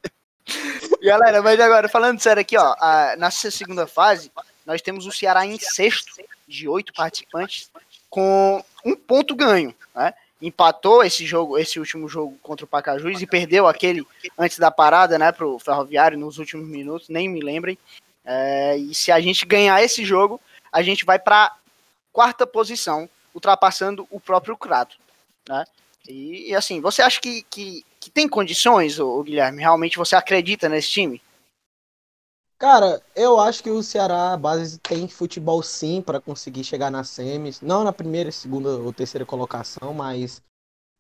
Galera, 1.02 1.42
mas 1.42 1.60
agora, 1.60 1.88
falando 1.88 2.20
sério 2.20 2.42
aqui, 2.42 2.58
ó, 2.58 2.76
a- 2.80 3.16
nessa 3.18 3.50
segunda 3.52 3.86
fase, 3.88 4.32
nós 4.66 4.82
temos 4.82 5.06
o 5.06 5.12
Ceará 5.12 5.46
em 5.46 5.58
sexto, 5.60 6.12
de 6.48 6.68
oito 6.68 6.92
participantes, 6.94 7.70
com 8.10 8.64
um 8.84 8.96
ponto 8.96 9.36
ganho, 9.36 9.74
né? 9.96 10.14
Empatou 10.42 11.04
esse 11.04 11.26
jogo, 11.26 11.58
esse 11.58 11.80
último 11.80 12.08
jogo 12.08 12.38
contra 12.42 12.66
o 12.66 12.68
Pacajus 12.68 13.22
e 13.22 13.28
perdeu 13.28 13.68
aquele 13.68 14.06
antes 14.38 14.58
da 14.58 14.72
parada, 14.72 15.20
né, 15.20 15.32
pro 15.32 15.60
Ferroviário 15.60 16.18
nos 16.18 16.38
últimos 16.38 16.68
minutos, 16.68 17.10
nem 17.10 17.28
me 17.28 17.42
lembrem. 17.42 17.78
É, 18.24 18.78
e 18.78 18.94
se 18.96 19.12
a 19.12 19.20
gente 19.20 19.46
ganhar 19.46 19.84
esse 19.84 20.06
jogo, 20.06 20.40
a 20.72 20.82
gente 20.82 21.04
vai 21.04 21.20
para 21.20 21.56
quarta 22.14 22.46
posição, 22.48 23.10
ultrapassando 23.34 24.08
o 24.10 24.20
próprio 24.20 24.58
Crato, 24.58 24.98
né? 25.48 25.66
E, 26.08 26.56
assim, 26.56 26.82
você 26.82 27.02
acha 27.04 27.22
que, 27.22 27.46
que, 27.50 27.86
que 28.00 28.10
tem 28.10 28.28
condições, 28.28 29.00
ô 29.00 29.22
Guilherme? 29.22 29.62
Realmente 29.62 29.98
você 29.98 30.16
acredita 30.16 30.68
nesse 30.68 30.90
time? 30.90 31.22
Cara, 32.60 33.02
eu 33.16 33.40
acho 33.40 33.64
que 33.64 33.70
o 33.70 33.82
Ceará, 33.82 34.34
a 34.34 34.38
base, 34.38 34.78
tem 34.80 35.08
futebol 35.08 35.64
sim 35.64 36.02
para 36.02 36.20
conseguir 36.20 36.66
chegar 36.66 36.92
nas 36.92 37.08
semis. 37.08 37.62
Não 37.62 37.86
na 37.86 37.94
primeira, 37.94 38.34
segunda 38.34 38.72
ou 38.72 38.92
terceira 38.92 39.26
colocação, 39.26 39.94
mas 39.94 40.44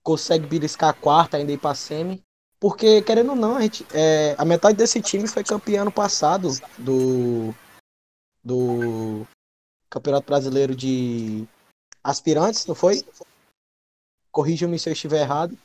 consegue 0.01 0.47
beliscar 0.47 0.91
a 0.91 0.93
quarta, 0.93 1.35
ainda 1.35 1.51
ir 1.51 1.57
pra 1.57 1.75
semi. 1.75 2.23
Porque, 2.61 3.01
querendo 3.01 3.31
ou 3.31 3.35
não, 3.35 3.57
a, 3.57 3.61
gente, 3.61 3.85
é, 3.93 4.35
a 4.37 4.45
metade 4.45 4.77
desse 4.77 5.01
time 5.01 5.27
foi 5.27 5.43
campeão 5.43 5.81
ano 5.81 5.91
passado 5.91 6.47
do, 6.77 7.53
do 8.41 9.27
Campeonato 9.89 10.27
Brasileiro 10.27 10.73
de 10.73 11.45
Aspirantes, 12.01 12.65
não 12.65 12.75
foi? 12.75 13.03
Corrija-me 14.31 14.79
se 14.79 14.87
eu 14.87 14.93
estiver 14.93 15.21
errado. 15.21 15.57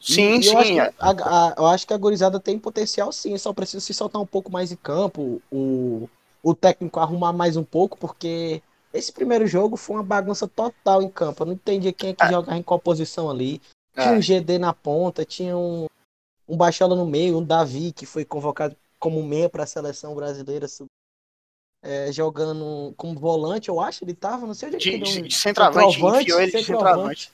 Sim, 0.00 0.38
E 0.40 0.46
eu 0.46 0.58
acho 0.58 0.68
sim. 0.68 0.74
que 0.74 0.80
é. 0.80 0.92
a, 0.98 1.10
a- 1.10 1.54
eu 1.58 1.66
acho 1.66 1.86
que 1.86 1.92
a 1.94 1.98
gurizada 1.98 2.38
tem 2.38 2.58
potencial 2.58 3.10
sim, 3.12 3.36
só 3.38 3.52
precisa 3.52 3.80
se 3.80 3.92
soltar 3.94 4.20
um 4.20 4.26
pouco 4.26 4.50
mais 4.50 4.70
em 4.70 4.76
campo, 4.76 5.40
o, 5.50 6.08
o 6.42 6.54
técnico 6.54 7.00
arrumar 7.00 7.32
mais 7.32 7.56
um 7.56 7.64
pouco, 7.64 7.96
porque 7.98 8.62
esse 8.92 9.12
primeiro 9.12 9.46
jogo 9.46 9.76
foi 9.76 9.96
uma 9.96 10.02
bagunça 10.02 10.46
total 10.46 11.02
em 11.02 11.08
campo. 11.08 11.42
Eu 11.42 11.46
não 11.46 11.52
entendi 11.54 11.92
quem 11.92 12.10
é 12.10 12.14
que 12.14 12.24
É. 12.24 12.30
jogava 12.30 12.56
em 12.56 12.62
qual 12.62 12.78
posição 12.78 13.28
ali. 13.30 13.60
Tinha 13.94 14.06
É. 14.14 14.16
um 14.16 14.20
GD 14.20 14.58
na 14.58 14.72
ponta, 14.72 15.24
tinha 15.24 15.56
um, 15.56 15.86
um 16.48 16.56
Baixola 16.56 16.94
no 16.94 17.06
meio, 17.06 17.38
um 17.38 17.44
Davi 17.44 17.92
que 17.92 18.06
foi 18.06 18.24
convocado 18.24 18.76
como 18.98 19.22
meia 19.22 19.48
para 19.48 19.64
a 19.64 19.66
seleção 19.66 20.14
brasileira, 20.14 20.66
é, 21.82 22.10
jogando 22.10 22.94
como 22.96 23.18
volante, 23.18 23.68
eu 23.68 23.78
acho, 23.78 24.02
ele 24.04 24.14
tava, 24.14 24.46
não 24.46 24.54
sei 24.54 24.68
onde 24.68 24.76
é 24.76 24.80
que 24.80 24.84
De, 24.90 24.94
ele 24.96 25.04
de, 25.04 25.28
de 25.28 25.34
centroavante, 25.34 25.96
enfiou 25.98 26.14
ele 26.16 26.24
de 26.24 26.30
centroavante. 26.30 26.64
centroavante. 26.66 27.32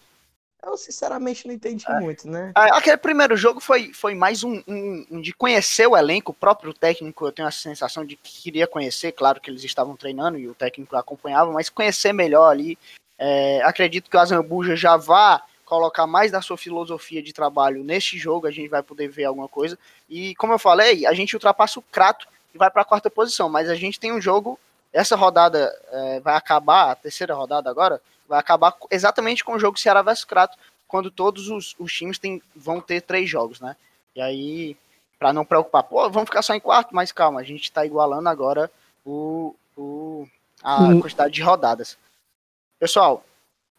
Eu 0.65 0.77
sinceramente 0.77 1.47
não 1.47 1.55
entendi 1.55 1.85
muito, 2.01 2.29
né? 2.29 2.53
Ah, 2.55 2.77
Aquele 2.77 2.97
primeiro 2.97 3.37
jogo 3.37 3.61
foi, 3.61 3.93
foi 3.93 4.15
mais 4.15 4.45
um, 4.45 4.63
um- 4.69 5.07
um 5.11 5.21
de 5.21 5.33
conhecer 5.33 5.87
o 5.87 5.97
elenco, 5.97 6.33
o 6.33 6.35
próprio 6.35 6.75
técnico, 6.75 7.27
eu 7.27 7.33
tenho 7.33 7.49
a 7.49 7.51
sensação 7.53 8.05
de 8.05 8.17
que 8.17 8.43
queria 8.43 8.67
conhecer, 8.67 9.13
claro 9.13 9.41
que 9.41 9.51
eles 9.51 9.65
estavam 9.65 9.97
treinando 9.97 10.39
e 10.39 10.49
o 10.49 10.55
técnico 10.55 10.97
acompanhava, 10.97 11.51
mas 11.53 11.69
conhecer 11.71 12.13
melhor 12.13 12.51
ali. 12.51 12.79
É, 13.19 13.63
acredito 13.63 14.11
que 14.11 14.17
o 14.17 14.21
Azambuja 14.21 14.77
já 14.77 14.97
vá 14.97 15.43
colocar 15.65 16.07
mais 16.07 16.33
da 16.33 16.43
sua 16.43 16.59
filosofia 16.59 17.23
de 17.23 17.33
trabalho 17.33 17.85
neste 17.85 18.19
jogo, 18.19 18.47
a 18.47 18.51
gente 18.51 18.69
vai 18.69 18.83
poder 18.83 19.09
ver 19.09 19.25
alguma 19.25 19.49
coisa. 19.49 19.79
E 20.09 20.35
como 20.35 20.53
eu 20.53 20.59
falei, 20.59 21.07
a 21.07 21.15
gente 21.15 21.35
ultrapassa 21.37 21.79
o 21.79 21.83
Crato 21.83 22.27
e 22.55 22.59
vai 22.59 22.71
para 22.71 22.83
a 22.83 22.85
quarta 22.85 23.09
posição, 23.09 23.49
mas 23.49 23.69
a 23.71 23.75
gente 23.77 24.01
tem 24.01 24.13
um 24.13 24.21
jogo, 24.21 24.59
essa 24.93 25.15
rodada 25.15 25.73
é, 25.93 26.21
vai 26.21 26.35
acabar, 26.35 26.91
a 26.91 26.95
terceira 26.97 27.35
rodada 27.35 27.71
agora, 27.71 28.01
vai 28.31 28.39
acabar 28.39 28.77
exatamente 28.93 29.43
com 29.45 29.55
o 29.55 29.59
jogo 29.59 29.77
Ceará 29.79 30.03
vs 30.03 30.25
Crato, 30.25 30.57
quando 30.87 31.11
todos 31.11 31.49
os, 31.49 31.75
os 31.81 31.93
times 31.93 32.17
tem, 32.17 32.41
vão 32.55 32.81
ter 32.81 33.01
três 33.03 33.29
jogos, 33.29 33.61
né? 33.61 33.77
E 34.15 34.21
aí, 34.23 34.77
para 35.19 35.33
não 35.33 35.45
preocupar, 35.45 35.83
pô, 35.83 36.09
vamos 36.09 36.29
ficar 36.29 36.41
só 36.41 36.55
em 36.55 36.61
quarto, 36.61 36.95
mas 36.95 37.11
calma, 37.11 37.41
a 37.41 37.43
gente 37.43 37.65
está 37.65 37.85
igualando 37.85 38.29
agora 38.29 38.71
o, 39.05 39.57
o, 39.77 40.29
a 40.63 40.91
Hum. 40.95 41.01
quantidade 41.01 41.35
de 41.35 41.43
rodadas. 41.43 41.99
Pessoal, 42.79 43.25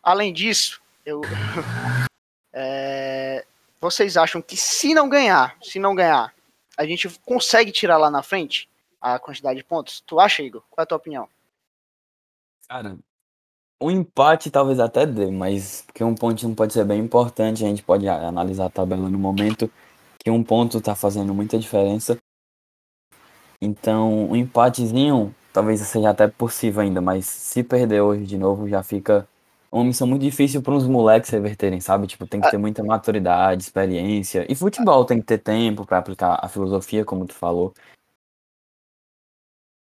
além 0.03 0.33
disso, 0.33 0.81
eu, 1.05 1.21
é, 2.51 3.45
vocês 3.79 4.17
acham 4.17 4.41
que 4.41 4.57
se 4.57 4.93
não 4.93 5.07
ganhar, 5.07 5.55
se 5.63 5.79
não 5.79 5.95
ganhar, 5.95 6.35
a 6.77 6.85
gente 6.85 7.07
consegue 7.19 7.71
tirar 7.71 7.97
lá 7.97 8.11
na 8.11 8.21
frente 8.21 8.69
a 8.99 9.17
quantidade 9.17 9.59
de 9.59 9.63
pontos? 9.63 10.01
Tu 10.01 10.19
acha, 10.19 10.43
Igor? 10.43 10.61
Qual 10.69 10.81
é 10.81 10.83
a 10.83 10.85
tua 10.85 10.97
opinião? 10.97 11.29
Cara, 12.67 12.97
um 13.81 13.89
empate 13.89 14.51
talvez 14.51 14.79
até 14.79 15.05
dê, 15.05 15.31
mas 15.31 15.83
porque 15.87 16.03
um 16.03 16.15
pontinho 16.15 16.55
pode 16.55 16.73
ser 16.73 16.85
bem 16.85 16.99
importante, 17.01 17.65
a 17.65 17.67
gente 17.67 17.83
pode 17.83 18.07
analisar 18.07 18.65
a 18.65 18.69
tabela 18.69 19.09
no 19.09 19.17
momento, 19.17 19.69
que 20.19 20.29
um 20.29 20.43
ponto 20.43 20.79
tá 20.79 20.95
fazendo 20.95 21.33
muita 21.33 21.57
diferença. 21.57 22.17
Então, 23.59 24.29
um 24.29 24.35
empatezinho 24.35 25.33
talvez 25.51 25.81
seja 25.81 26.09
até 26.11 26.27
possível 26.27 26.81
ainda, 26.81 27.01
mas 27.01 27.25
se 27.25 27.63
perder 27.63 28.01
hoje 28.01 28.25
de 28.25 28.37
novo 28.37 28.67
já 28.69 28.81
fica 28.83 29.27
uma 29.71 29.83
missão 29.85 30.05
muito 30.05 30.21
difícil 30.21 30.61
para 30.61 30.73
uns 30.73 30.85
moleques 30.85 31.29
reverterem, 31.29 31.79
sabe? 31.79 32.05
Tipo, 32.05 32.27
tem 32.27 32.41
que 32.41 32.51
ter 32.51 32.57
muita 32.57 32.83
maturidade, 32.83 33.63
experiência. 33.63 34.45
E 34.51 34.55
futebol 34.55 35.05
tem 35.05 35.19
que 35.19 35.25
ter 35.25 35.37
tempo 35.37 35.85
para 35.85 35.97
aplicar 35.97 36.39
a 36.41 36.49
filosofia, 36.49 37.05
como 37.05 37.25
tu 37.25 37.33
falou. 37.33 37.73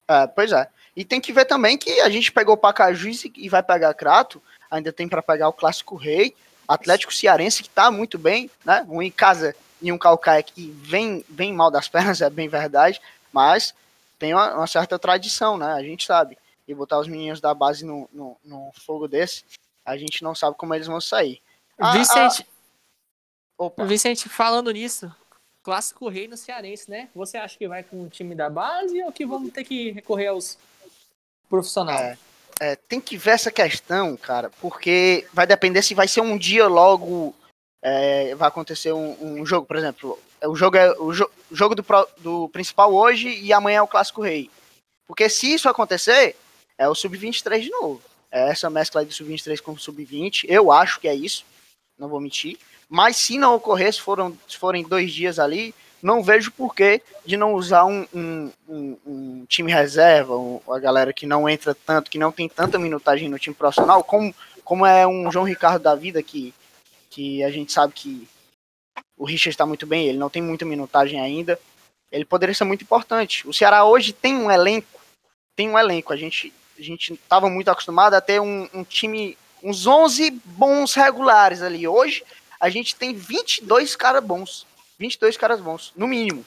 É, 0.07 0.27
pois 0.27 0.51
é. 0.51 0.69
E 0.95 1.05
tem 1.05 1.21
que 1.21 1.31
ver 1.31 1.45
também 1.45 1.77
que 1.77 2.01
a 2.01 2.09
gente 2.09 2.31
pegou 2.31 2.55
o 2.55 2.57
Pacajus 2.57 3.23
e, 3.35 3.49
vai 3.49 3.63
pegar 3.63 3.93
Crato. 3.93 4.41
Ainda 4.69 4.91
tem 4.91 5.07
para 5.07 5.21
pegar 5.21 5.47
o 5.47 5.53
Clássico 5.53 5.95
Rei, 5.95 6.35
Atlético 6.67 7.13
Cearense, 7.13 7.63
que 7.63 7.69
tá 7.69 7.89
muito 7.89 8.17
bem, 8.17 8.49
né? 8.65 8.85
Um 8.89 9.01
em 9.01 9.11
casa 9.11 9.55
e 9.81 9.91
um 9.91 9.97
Calcaia 9.97 10.43
que 10.43 10.69
vem, 10.83 11.25
vem 11.29 11.53
mal 11.53 11.71
das 11.71 11.87
pernas, 11.89 12.21
é 12.21 12.29
bem 12.29 12.47
verdade, 12.47 13.01
mas 13.31 13.73
tem 14.19 14.33
uma, 14.33 14.55
uma 14.55 14.67
certa 14.67 14.99
tradição, 14.99 15.57
né? 15.57 15.73
A 15.73 15.81
gente 15.81 16.05
sabe. 16.05 16.37
E 16.67 16.75
botar 16.75 16.99
os 16.99 17.07
meninos 17.07 17.41
da 17.41 17.53
base 17.53 17.83
no, 17.83 18.07
no, 18.13 18.37
no 18.45 18.71
fogo 18.85 19.07
desse, 19.07 19.43
a 19.83 19.97
gente 19.97 20.23
não 20.23 20.35
sabe 20.35 20.55
como 20.55 20.73
eles 20.75 20.87
vão 20.87 21.01
sair. 21.01 21.41
Ah, 21.77 21.93
Vicente, 21.93 22.45
ah, 23.57 23.63
opa. 23.63 23.85
Vicente, 23.85 24.29
falando 24.29 24.71
nisso, 24.71 25.13
clássico 25.63 26.07
rei 26.07 26.27
no 26.27 26.37
Cearense, 26.37 26.89
né? 26.89 27.09
Você 27.15 27.37
acha 27.37 27.57
que 27.57 27.67
vai 27.67 27.83
com 27.83 28.03
o 28.03 28.09
time 28.09 28.35
da 28.35 28.49
base 28.49 29.01
ou 29.03 29.11
que 29.11 29.25
vamos 29.25 29.51
ter 29.51 29.63
que 29.63 29.91
recorrer 29.91 30.27
aos 30.27 30.57
profissionais? 31.51 32.17
É, 32.59 32.75
tem 32.75 32.99
que 33.01 33.17
ver 33.17 33.31
essa 33.31 33.51
questão, 33.51 34.15
cara, 34.17 34.49
porque 34.61 35.27
vai 35.33 35.45
depender 35.45 35.81
se 35.81 35.93
vai 35.93 36.07
ser 36.07 36.21
um 36.21 36.37
dia 36.37 36.67
logo. 36.67 37.35
é, 37.83 38.33
vai 38.35 38.47
acontecer 38.47 38.93
um, 38.93 39.17
um 39.19 39.45
jogo, 39.45 39.65
por 39.67 39.75
exemplo. 39.75 40.17
O 40.43 40.55
jogo 40.55 40.77
é 40.77 40.91
o 40.97 41.11
jo- 41.13 41.29
jogo 41.51 41.75
do, 41.75 41.85
do 42.17 42.49
principal 42.49 42.93
hoje 42.93 43.29
e 43.29 43.51
amanhã 43.53 43.77
é 43.77 43.81
o 43.81 43.87
Clássico 43.87 44.21
Rei. 44.21 44.49
Porque 45.07 45.27
se 45.29 45.53
isso 45.53 45.67
acontecer, 45.67 46.35
é 46.77 46.87
o 46.87 46.95
Sub-23 46.95 47.61
de 47.61 47.69
novo. 47.69 48.01
É 48.31 48.49
essa 48.49 48.69
mescla 48.69 49.03
do 49.03 49.11
Sub-23 49.11 49.59
com 49.61 49.73
o 49.73 49.79
Sub-20. 49.79 50.45
Eu 50.47 50.71
acho 50.71 50.99
que 50.99 51.07
é 51.07 51.13
isso. 51.13 51.43
Não 51.97 52.07
vou 52.07 52.19
mentir. 52.21 52.57
Mas 52.87 53.17
se 53.17 53.37
não 53.37 53.55
ocorrer, 53.55 53.91
se, 53.93 54.01
foram, 54.01 54.37
se 54.47 54.57
forem 54.57 54.83
dois 54.83 55.11
dias 55.11 55.37
ali, 55.39 55.73
não 56.01 56.23
vejo 56.23 56.51
porquê 56.51 57.01
de 57.25 57.37
não 57.37 57.53
usar 57.53 57.85
um, 57.85 58.05
um, 58.13 58.51
um- 58.67 58.97
um 59.05 59.45
time 59.47 59.71
reserva, 59.71 60.33
a 60.69 60.79
galera 60.79 61.13
que 61.13 61.25
não 61.25 61.47
entra 61.47 61.75
tanto, 61.75 62.09
que 62.09 62.17
não 62.17 62.31
tem 62.31 62.47
tanta 62.49 62.79
minutagem 62.79 63.29
no 63.29 63.39
time 63.39 63.55
profissional, 63.55 64.03
como, 64.03 64.33
como 64.63 64.85
é 64.85 65.05
um 65.07 65.31
João 65.31 65.45
Ricardo 65.45 65.83
da 65.83 65.95
vida, 65.95 66.21
que, 66.23 66.53
que 67.09 67.43
a 67.43 67.51
gente 67.51 67.71
sabe 67.71 67.93
que 67.93 68.27
o 69.17 69.25
Richard 69.25 69.49
está 69.49 69.65
muito 69.65 69.85
bem, 69.85 70.07
ele 70.07 70.17
não 70.17 70.29
tem 70.29 70.41
muita 70.41 70.65
minutagem 70.65 71.19
ainda. 71.19 71.59
Ele 72.11 72.25
poderia 72.25 72.55
ser 72.55 72.63
muito 72.65 72.83
importante. 72.83 73.47
O 73.47 73.53
Ceará 73.53 73.85
hoje 73.85 74.11
tem 74.11 74.35
um 74.35 74.51
elenco, 74.51 74.99
tem 75.55 75.69
um 75.69 75.77
elenco. 75.77 76.11
A 76.11 76.17
gente 76.17 76.51
a 76.77 76.81
gente 76.83 77.13
estava 77.13 77.47
muito 77.47 77.69
acostumado 77.69 78.15
a 78.15 78.21
ter 78.21 78.41
um, 78.41 78.67
um 78.73 78.83
time, 78.83 79.37
uns 79.61 79.85
11 79.85 80.31
bons 80.43 80.95
regulares 80.95 81.61
ali. 81.61 81.87
Hoje 81.87 82.23
a 82.59 82.69
gente 82.69 82.95
tem 82.95 83.13
22 83.13 83.95
caras 83.95 84.23
bons. 84.23 84.65
22 85.01 85.35
caras 85.35 85.59
bons, 85.59 85.91
no 85.95 86.07
mínimo. 86.07 86.45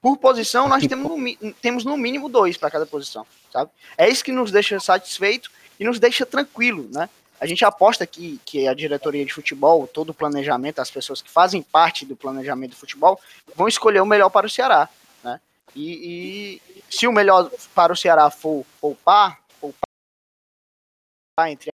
Por 0.00 0.18
posição, 0.18 0.68
nós 0.68 0.84
temos 0.84 1.08
no, 1.08 1.54
temos 1.54 1.84
no 1.84 1.96
mínimo 1.96 2.28
dois 2.28 2.56
para 2.56 2.70
cada 2.70 2.84
posição, 2.84 3.24
sabe? 3.52 3.70
É 3.96 4.08
isso 4.08 4.24
que 4.24 4.32
nos 4.32 4.50
deixa 4.50 4.80
satisfeito 4.80 5.50
e 5.78 5.84
nos 5.84 6.00
deixa 6.00 6.26
tranquilo, 6.26 6.88
né? 6.92 7.08
A 7.40 7.46
gente 7.46 7.64
aposta 7.64 8.04
que, 8.04 8.40
que 8.44 8.66
a 8.66 8.74
diretoria 8.74 9.24
de 9.24 9.32
futebol, 9.32 9.86
todo 9.86 10.10
o 10.10 10.14
planejamento, 10.14 10.80
as 10.80 10.90
pessoas 10.90 11.22
que 11.22 11.30
fazem 11.30 11.62
parte 11.62 12.04
do 12.04 12.16
planejamento 12.16 12.70
do 12.70 12.76
futebol, 12.76 13.20
vão 13.54 13.68
escolher 13.68 14.00
o 14.00 14.06
melhor 14.06 14.30
para 14.30 14.46
o 14.46 14.50
Ceará, 14.50 14.88
né? 15.22 15.40
E, 15.74 16.60
e 16.60 16.82
se 16.90 17.06
o 17.06 17.12
melhor 17.12 17.50
para 17.72 17.92
o 17.92 17.96
Ceará 17.96 18.28
for 18.30 18.66
poupar, 18.80 19.40
poupar 19.60 19.88
entre 21.48 21.70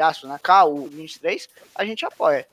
aspas, 0.00 0.30
né? 0.30 0.38
Cá, 0.40 0.64
o 0.64 0.86
23, 0.86 1.48
a 1.74 1.84
gente 1.84 2.04
apoia? 2.04 2.46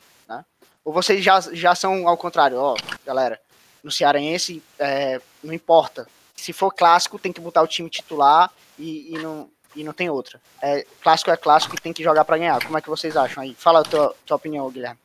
Ou 0.89 0.93
vocês 0.93 1.23
já, 1.23 1.39
já 1.39 1.75
são 1.75 2.07
ao 2.07 2.17
contrário, 2.17 2.57
ó, 2.57 2.75
galera, 3.05 3.39
no 3.83 3.91
Cearense, 3.91 4.59
é, 4.79 5.21
não 5.43 5.53
importa. 5.53 6.07
Se 6.35 6.51
for 6.51 6.71
clássico, 6.73 7.19
tem 7.19 7.31
que 7.31 7.39
botar 7.39 7.61
o 7.61 7.67
time 7.67 7.87
titular 7.91 8.49
e, 8.75 9.13
e 9.13 9.19
não, 9.19 9.47
e 9.75 9.83
não 9.83 9.93
tem 9.93 10.09
outra. 10.09 10.41
É, 10.59 10.83
clássico 10.99 11.29
é 11.29 11.37
clássico 11.37 11.75
e 11.75 11.79
tem 11.79 11.93
que 11.93 12.01
jogar 12.03 12.25
para 12.25 12.39
ganhar. 12.39 12.65
Como 12.65 12.75
é 12.75 12.81
que 12.81 12.89
vocês 12.89 13.15
acham 13.15 13.43
aí? 13.43 13.53
Fala 13.53 13.81
a 13.81 13.83
tua, 13.83 14.15
tua 14.25 14.37
opinião, 14.37 14.67
Guilherme. 14.71 14.97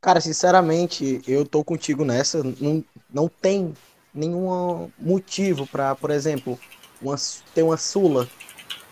Cara, 0.00 0.20
sinceramente, 0.20 1.22
eu 1.24 1.46
tô 1.46 1.62
contigo 1.62 2.04
nessa. 2.04 2.42
Não, 2.42 2.84
não 3.08 3.28
tem 3.28 3.72
nenhum 4.12 4.90
motivo 4.98 5.68
pra, 5.68 5.94
por 5.94 6.10
exemplo, 6.10 6.58
uma, 7.00 7.14
ter 7.54 7.62
uma 7.62 7.76
Sula. 7.76 8.26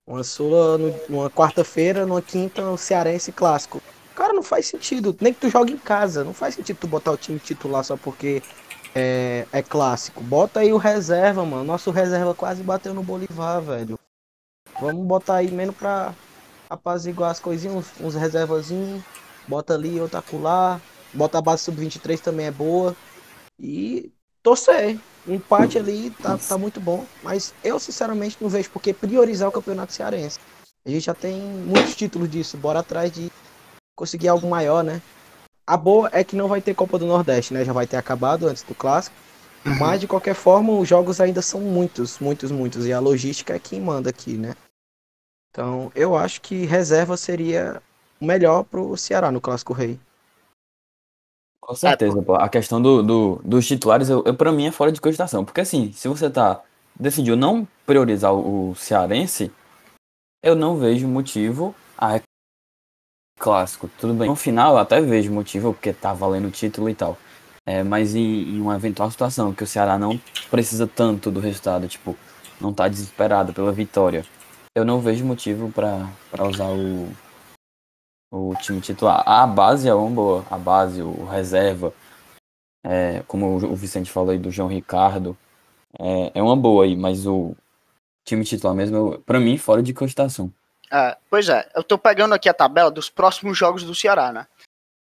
Uma 0.07 0.23
Sula 0.23 0.79
no- 0.79 0.95
numa 1.09 1.29
quarta-feira, 1.29 2.07
numa 2.07 2.23
quinta, 2.23 2.63
no 2.63 2.79
Cearense 2.79 3.33
clássico. 3.33 3.83
Faz 4.47 4.67
sentido. 4.67 5.17
Nem 5.21 5.35
que 5.35 5.41
tu 5.41 5.51
jogue 5.51 5.73
em 5.73 5.79
casa. 5.79 6.23
Não 6.23 6.33
faz 6.33 6.55
sentido 6.55 6.79
tu 6.79 6.87
botar 6.87 7.11
o 7.11 7.17
time 7.17 7.39
titular 7.39 7.83
só 7.83 7.97
porque 7.97 8.43
é, 8.95 9.45
é 9.53 9.61
clássico. 9.61 10.23
Bota 10.23 10.61
aí 10.61 10.73
o 10.73 10.77
reserva, 10.77 11.45
mano. 11.45 11.65
Nosso 11.65 11.91
reserva 11.91 12.33
quase 12.33 12.63
bateu 12.63 12.95
no 12.95 13.03
Bolivar, 13.03 13.61
velho. 13.61 13.99
Vamos 14.81 15.05
botar 15.05 15.37
aí 15.37 15.51
menos 15.51 15.75
pra 15.75 16.15
apaziguar 16.71 17.31
as 17.31 17.41
coisinhas, 17.41 17.77
uns, 17.77 18.01
uns 18.01 18.15
reservazinhos. 18.15 19.03
Bota 19.49 19.75
ali, 19.75 20.01
outra 20.01 20.21
acolá. 20.21 20.81
Bota 21.13 21.39
a 21.39 21.43
base 21.43 21.65
sub-23 21.65 22.21
também 22.21 22.47
é 22.47 22.51
boa. 22.51 22.95
E 23.59 24.13
torcer. 24.43 24.97
Empate 25.27 25.77
ali 25.77 26.11
tá, 26.23 26.39
tá 26.39 26.57
muito 26.57 26.81
bom. 26.81 27.05
Mas 27.21 27.53
eu, 27.65 27.81
sinceramente, 27.81 28.37
não 28.41 28.49
vejo 28.49 28.71
por 28.71 28.81
que 28.81 28.93
priorizar 28.93 29.49
o 29.49 29.53
campeonato 29.53 29.93
cearense. 29.93 30.39
A 30.85 30.91
gente 30.91 31.05
já 31.05 31.15
tem 31.15 31.35
muitos 31.41 31.97
títulos 31.97 32.31
disso. 32.31 32.57
Bora 32.57 32.79
atrás 32.79 33.11
de 33.11 33.33
conseguir 33.97 34.29
algo 34.29 34.49
maior, 34.49 34.85
né? 34.85 35.01
A 35.67 35.77
boa 35.77 36.09
é 36.13 36.23
que 36.23 36.37
não 36.37 36.47
vai 36.47 36.61
ter 36.61 36.75
Copa 36.75 36.99
do 36.99 37.07
Nordeste, 37.07 37.53
né? 37.53 37.65
Já 37.65 37.73
vai 37.73 37.87
ter 37.87 37.97
acabado 37.97 38.47
antes 38.47 38.63
do 38.63 38.75
clássico. 38.75 39.17
Mas, 39.81 40.01
de 40.01 40.07
qualquer 40.07 40.35
forma, 40.35 40.73
os 40.73 40.87
jogos 40.89 41.21
ainda 41.21 41.43
são 41.43 41.61
muitos, 41.61 42.21
muitos, 42.21 42.53
muitos. 42.53 42.87
E 42.87 42.93
a 42.93 43.01
logística 43.01 43.53
é 43.53 43.59
quem 43.59 43.81
manda 43.81 44.11
aqui, 44.11 44.37
né? 44.37 44.55
Então, 45.51 45.91
eu 45.93 46.17
acho 46.17 46.41
que 46.41 46.67
reserva 46.67 47.17
seria 47.17 47.83
o 48.21 48.25
melhor 48.25 48.63
pro 48.63 48.97
Ceará 48.97 49.33
no 49.33 49.41
Clássico 49.41 49.73
Rei. 49.73 49.99
Com 51.61 51.75
certeza, 51.75 52.23
pô. 52.23 52.37
A 52.37 52.49
questão 52.49 52.81
do, 52.81 53.03
do- 53.03 53.41
dos 53.45 53.67
titulares, 53.67 54.09
eu, 54.09 54.23
eu, 54.25 54.37
pra 54.37 54.53
mim, 54.53 54.67
é 54.67 54.71
fora 54.71 54.93
de 54.93 55.01
cogitação. 55.01 55.45
Porque 55.45 55.61
assim, 55.61 55.91
se 55.93 56.07
você 56.07 56.31
tá. 56.31 56.63
Decidiu 56.99 57.37
não 57.37 57.67
priorizar 57.85 58.33
o, 58.33 58.71
o 58.71 58.75
cearense, 58.77 59.53
eu 60.43 60.55
não 60.55 60.77
vejo 60.79 61.09
motivo. 61.09 61.75
Ah, 61.99 62.17
é 62.17 62.23
clássico, 63.39 63.89
tudo 63.99 64.15
bem. 64.15 64.29
No 64.29 64.37
final, 64.37 64.75
eu 64.75 64.79
até 64.79 65.01
vejo 65.01 65.33
motivo, 65.33 65.73
porque 65.73 65.93
tá 65.93 66.13
valendo 66.13 66.49
o 66.49 66.51
título 66.51 66.89
e 66.89 66.95
tal. 66.95 67.17
É, 67.65 67.83
mas 67.83 68.15
em, 68.15 68.57
em 68.57 68.61
uma 68.61 68.77
eventual 68.77 69.11
situação 69.11 69.53
que 69.53 69.65
o 69.65 69.67
Ceará 69.67 69.99
não 69.99 70.21
precisa 70.51 70.87
tanto 70.87 71.31
do 71.31 71.41
resultado, 71.41 71.89
tipo, 71.89 72.17
não 72.61 72.73
tá 72.73 72.89
desesperado 72.89 73.53
pela 73.53 73.73
vitória, 73.73 74.25
eu 74.75 74.85
não 74.85 75.01
vejo 75.01 75.25
motivo 75.25 75.73
pra 75.73 76.09
usar 76.45 76.69
o, 76.69 77.09
o 78.33 78.55
time 78.61 78.81
titular. 78.81 79.23
A 79.27 79.47
base 79.47 79.89
é 79.89 79.95
uma 79.95 80.11
boa, 80.11 80.45
a 80.49 80.57
base, 80.57 81.03
o 81.03 81.25
reserva, 81.25 81.93
é, 82.85 83.23
como 83.27 83.57
o 83.57 83.75
Vicente 83.75 84.13
falou 84.13 84.31
aí 84.31 84.39
do 84.39 84.51
João 84.51 84.69
Ricardo, 84.69 85.37
é, 85.99 86.33
é 86.35 86.43
uma 86.43 86.57
boa 86.57 86.85
aí, 86.85 86.97
mas 86.97 87.27
o 87.27 87.57
time 88.25 88.45
titular 88.45 88.77
mesmo, 88.77 89.19
pra 89.27 89.41
mim, 89.41 89.59
fora 89.59 89.83
de 89.83 89.93
cogitação. 89.93 90.53
É, 90.91 91.17
pois 91.29 91.49
é, 91.49 91.69
eu 91.75 91.83
tô 91.83 91.99
pegando 91.99 92.35
aqui 92.35 92.49
a 92.49 92.55
tabela 92.55 92.91
dos 92.91 93.11
próximos 93.11 93.57
jogos 93.59 93.83
do 93.83 93.95
Ceará, 93.95 94.33
né? 94.33 94.47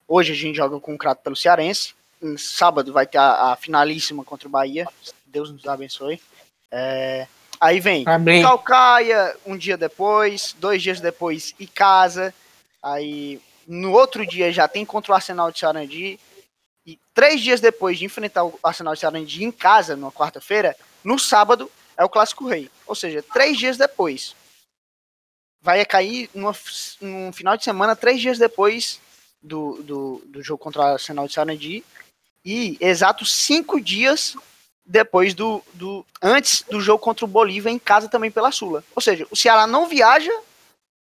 Hoje 0.07 0.33
a 0.33 0.35
gente 0.35 0.55
joga 0.55 0.79
com 0.79 0.93
o 0.93 0.97
Crato 0.97 1.23
pelo 1.23 1.35
Cearense. 1.35 1.95
Em 2.21 2.37
sábado 2.37 2.93
vai 2.93 3.07
ter 3.07 3.17
a, 3.17 3.51
a 3.51 3.55
finalíssima 3.55 4.23
contra 4.23 4.47
o 4.47 4.51
Bahia. 4.51 4.85
Deus 5.25 5.49
nos 5.51 5.65
abençoe. 5.67 6.21
É, 6.69 7.27
aí 7.59 7.79
vem 7.79 8.03
Amém. 8.07 8.43
Calcaia 8.43 9.35
um 9.45 9.57
dia 9.57 9.77
depois, 9.77 10.55
dois 10.59 10.81
dias 10.83 10.99
depois 10.99 11.55
e 11.59 11.65
casa. 11.65 12.33
Aí 12.83 13.41
no 13.65 13.93
outro 13.93 14.25
dia 14.25 14.51
já 14.51 14.67
tem 14.67 14.85
contra 14.85 15.13
o 15.13 15.15
Arsenal 15.15 15.51
de 15.51 15.59
Sarandi. 15.59 16.19
E 16.85 16.99
três 17.13 17.41
dias 17.41 17.61
depois 17.61 17.97
de 17.97 18.05
enfrentar 18.05 18.43
o 18.43 18.59
Arsenal 18.61 18.93
de 18.93 18.99
Sarandi 18.99 19.43
em 19.43 19.51
casa, 19.51 19.95
na 19.95 20.11
quarta-feira, 20.11 20.75
no 21.03 21.17
sábado 21.17 21.71
é 21.95 22.03
o 22.03 22.09
Clássico 22.09 22.47
Rei. 22.47 22.69
Ou 22.85 22.95
seja, 22.95 23.23
três 23.33 23.57
dias 23.57 23.77
depois. 23.77 24.35
Vai 25.61 25.85
cair 25.85 26.29
numa, 26.33 26.55
num 26.99 27.31
final 27.31 27.55
de 27.55 27.63
semana, 27.63 27.95
três 27.95 28.19
dias 28.19 28.37
depois 28.39 28.99
do, 29.41 29.81
do, 29.83 30.21
do 30.25 30.41
jogo 30.43 30.63
contra 30.63 30.81
o 30.81 30.85
Arsenal 30.85 31.27
de 31.27 31.33
Sarandi. 31.33 31.83
E 32.43 32.77
exatos 32.81 33.31
cinco 33.31 33.79
dias 33.79 34.35
depois 34.83 35.35
do, 35.35 35.63
do 35.75 36.03
antes 36.21 36.63
do 36.69 36.81
jogo 36.81 37.03
contra 37.03 37.23
o 37.23 37.27
Bolívia 37.27 37.69
em 37.69 37.77
casa 37.77 38.09
também 38.09 38.31
pela 38.31 38.51
Sula. 38.51 38.83
Ou 38.95 39.01
seja, 39.01 39.27
o 39.29 39.35
Ceará 39.35 39.67
não 39.67 39.87
viaja 39.87 40.31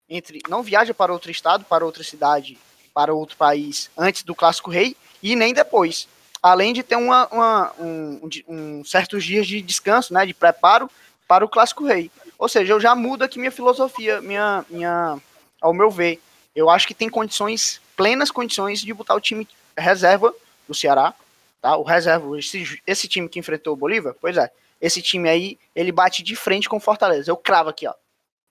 entre 0.10 0.41
não 0.50 0.63
viaja 0.63 0.93
para 0.93 1.13
outro 1.13 1.30
estado, 1.30 1.65
para 1.65 1.86
outra 1.86 2.04
cidade, 2.04 2.58
para 2.93 3.13
outro 3.13 3.38
país 3.38 3.91
antes 3.98 4.24
do 4.24 4.34
Clássico 4.34 4.72
Rei 4.72 4.96
e 5.22 5.36
nem 5.36 5.54
depois. 5.54 6.08
Além 6.41 6.74
de 6.74 6.82
ter 6.82 6.96
uma, 6.96 7.28
uma- 7.28 7.74
um, 7.80 8.30
um 8.48 8.84
certos 8.84 9.24
dias 9.24 9.46
de 9.46 9.62
descanso, 9.62 10.13
né, 10.13 10.26
de 10.26 10.34
preparo 10.34 10.89
para 11.28 11.46
o 11.46 11.50
Clássico 11.50 11.86
Rei. 11.86 12.10
Ou 12.38 12.47
seja, 12.47 12.73
eu 12.73 12.80
já 12.80 12.95
mudo 12.95 13.23
aqui 13.23 13.39
minha 13.39 13.52
filosofia, 13.52 14.21
minha, 14.21 14.63
minha, 14.69 15.17
ao 15.62 15.73
meu 15.73 15.89
ver, 15.89 16.21
eu 16.56 16.69
acho 16.69 16.88
que 16.88 16.93
tem 16.93 17.10
condições, 17.10 17.82
plenas 17.95 18.30
condições 18.32 18.82
de 18.82 18.93
botar 18.93 19.15
o 19.15 19.19
time 19.21 19.47
reserva 19.78 20.34
do 20.67 20.73
Ceará, 20.73 21.13
tá? 21.62 21.76
O 21.78 21.84
reserva, 21.84 22.38
esse, 22.38 22.80
esse 22.86 23.08
time 23.08 23.28
que 23.30 23.39
enfrentou 23.39 23.73
o 23.73 23.78
Bolívar, 23.78 24.15
pois 24.19 24.38
é, 24.38 24.52
esse 24.80 25.02
time 25.02 25.28
aí, 25.28 25.58
ele 25.76 25.91
bate 25.91 26.21
de 26.21 26.36
frente 26.36 26.69
com 26.69 26.78
o 26.78 26.80
Fortaleza. 26.80 27.32
Eu 27.32 27.38
cravo 27.38 27.69
aqui, 27.69 27.88
ó. 27.88 27.93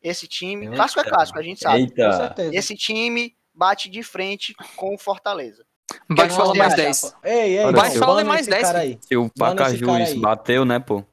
Esse 0.03 0.27
time, 0.27 0.69
clássico 0.69 1.01
é 1.01 1.05
Eita. 1.05 1.15
clássico, 1.17 1.39
a 1.39 1.43
gente 1.43 1.61
sabe. 1.61 1.79
Com 1.79 2.03
Eita, 2.03 2.13
certeza. 2.17 2.55
Esse 2.57 2.75
time 2.77 3.35
bate 3.55 3.89
de 3.89 4.03
frente 4.03 4.55
com 4.77 4.95
o 4.95 4.99
Fortaleza. 4.99 5.65
Bate 6.09 6.31
que 6.31 6.37
fala 6.37 6.49
você 6.53 6.59
mais 6.59 6.73
acha, 6.75 6.83
10. 6.83 7.17
Ei, 7.25 7.33
ei, 7.59 7.65
Olha, 7.65 7.73
bana 7.77 7.91
se 7.91 7.97
eu- 7.97 8.01
Fala 8.01 8.21
esse 8.21 8.29
mais 8.29 8.47
10, 8.47 8.63
cara 8.63 8.81
filho. 8.81 8.93
aí. 8.93 8.99
se 9.01 9.17
o 9.17 9.31
Pacajus 9.31 10.15
bateu, 10.15 10.65
né, 10.65 10.79
pô? 10.81 11.05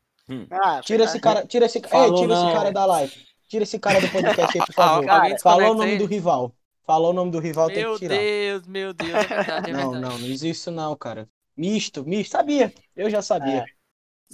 Ah, 0.52 0.82
Tira 0.84 1.04
é. 1.04 1.06
esse 1.06 1.20
cara, 1.20 1.46
tira 1.46 1.66
esse, 1.66 1.80
tira 1.82 2.06
esse 2.08 2.28
não. 2.28 2.54
cara 2.54 2.72
da 2.72 2.86
live. 2.86 3.14
Tira 3.48 3.64
esse 3.64 3.78
cara 3.80 4.00
do 4.02 4.10
podcast 4.10 4.58
aí, 4.58 4.66
por 4.66 4.74
favor. 4.76 5.10
alguém 5.10 5.40
Falou 5.40 5.72
o 5.72 5.76
nome 5.76 5.92
ele. 5.92 5.98
do 6.00 6.06
rival. 6.06 6.56
Falou 6.86 7.12
o 7.12 7.14
nome 7.14 7.32
do 7.32 7.40
rival, 7.40 7.68
tem 7.68 7.78
Meu 7.84 7.94
que 7.94 8.00
tirar. 8.00 8.18
Deus, 8.18 8.68
meu 8.68 8.94
Deus, 8.94 9.10
é 9.14 9.24
verdade, 9.28 9.70
é 9.70 9.74
Não, 9.74 9.92
verdade. 9.92 10.02
não, 10.14 10.20
não 10.20 10.28
existe 10.28 10.50
isso 10.50 10.72
não, 10.72 10.96
cara. 10.96 11.30
Misto, 11.56 12.04
misto. 12.04 12.32
Sabia. 12.32 12.74
Eu 12.96 13.10
já 13.10 13.22
sabia. 13.22 13.64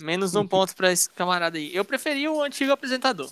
Menos 0.01 0.33
um 0.35 0.47
ponto 0.47 0.75
pra 0.75 0.91
esse 0.91 1.09
camarada 1.09 1.57
aí. 1.57 1.75
Eu 1.75 1.83
preferi 1.85 2.27
o 2.27 2.41
antigo 2.41 2.71
apresentador. 2.71 3.29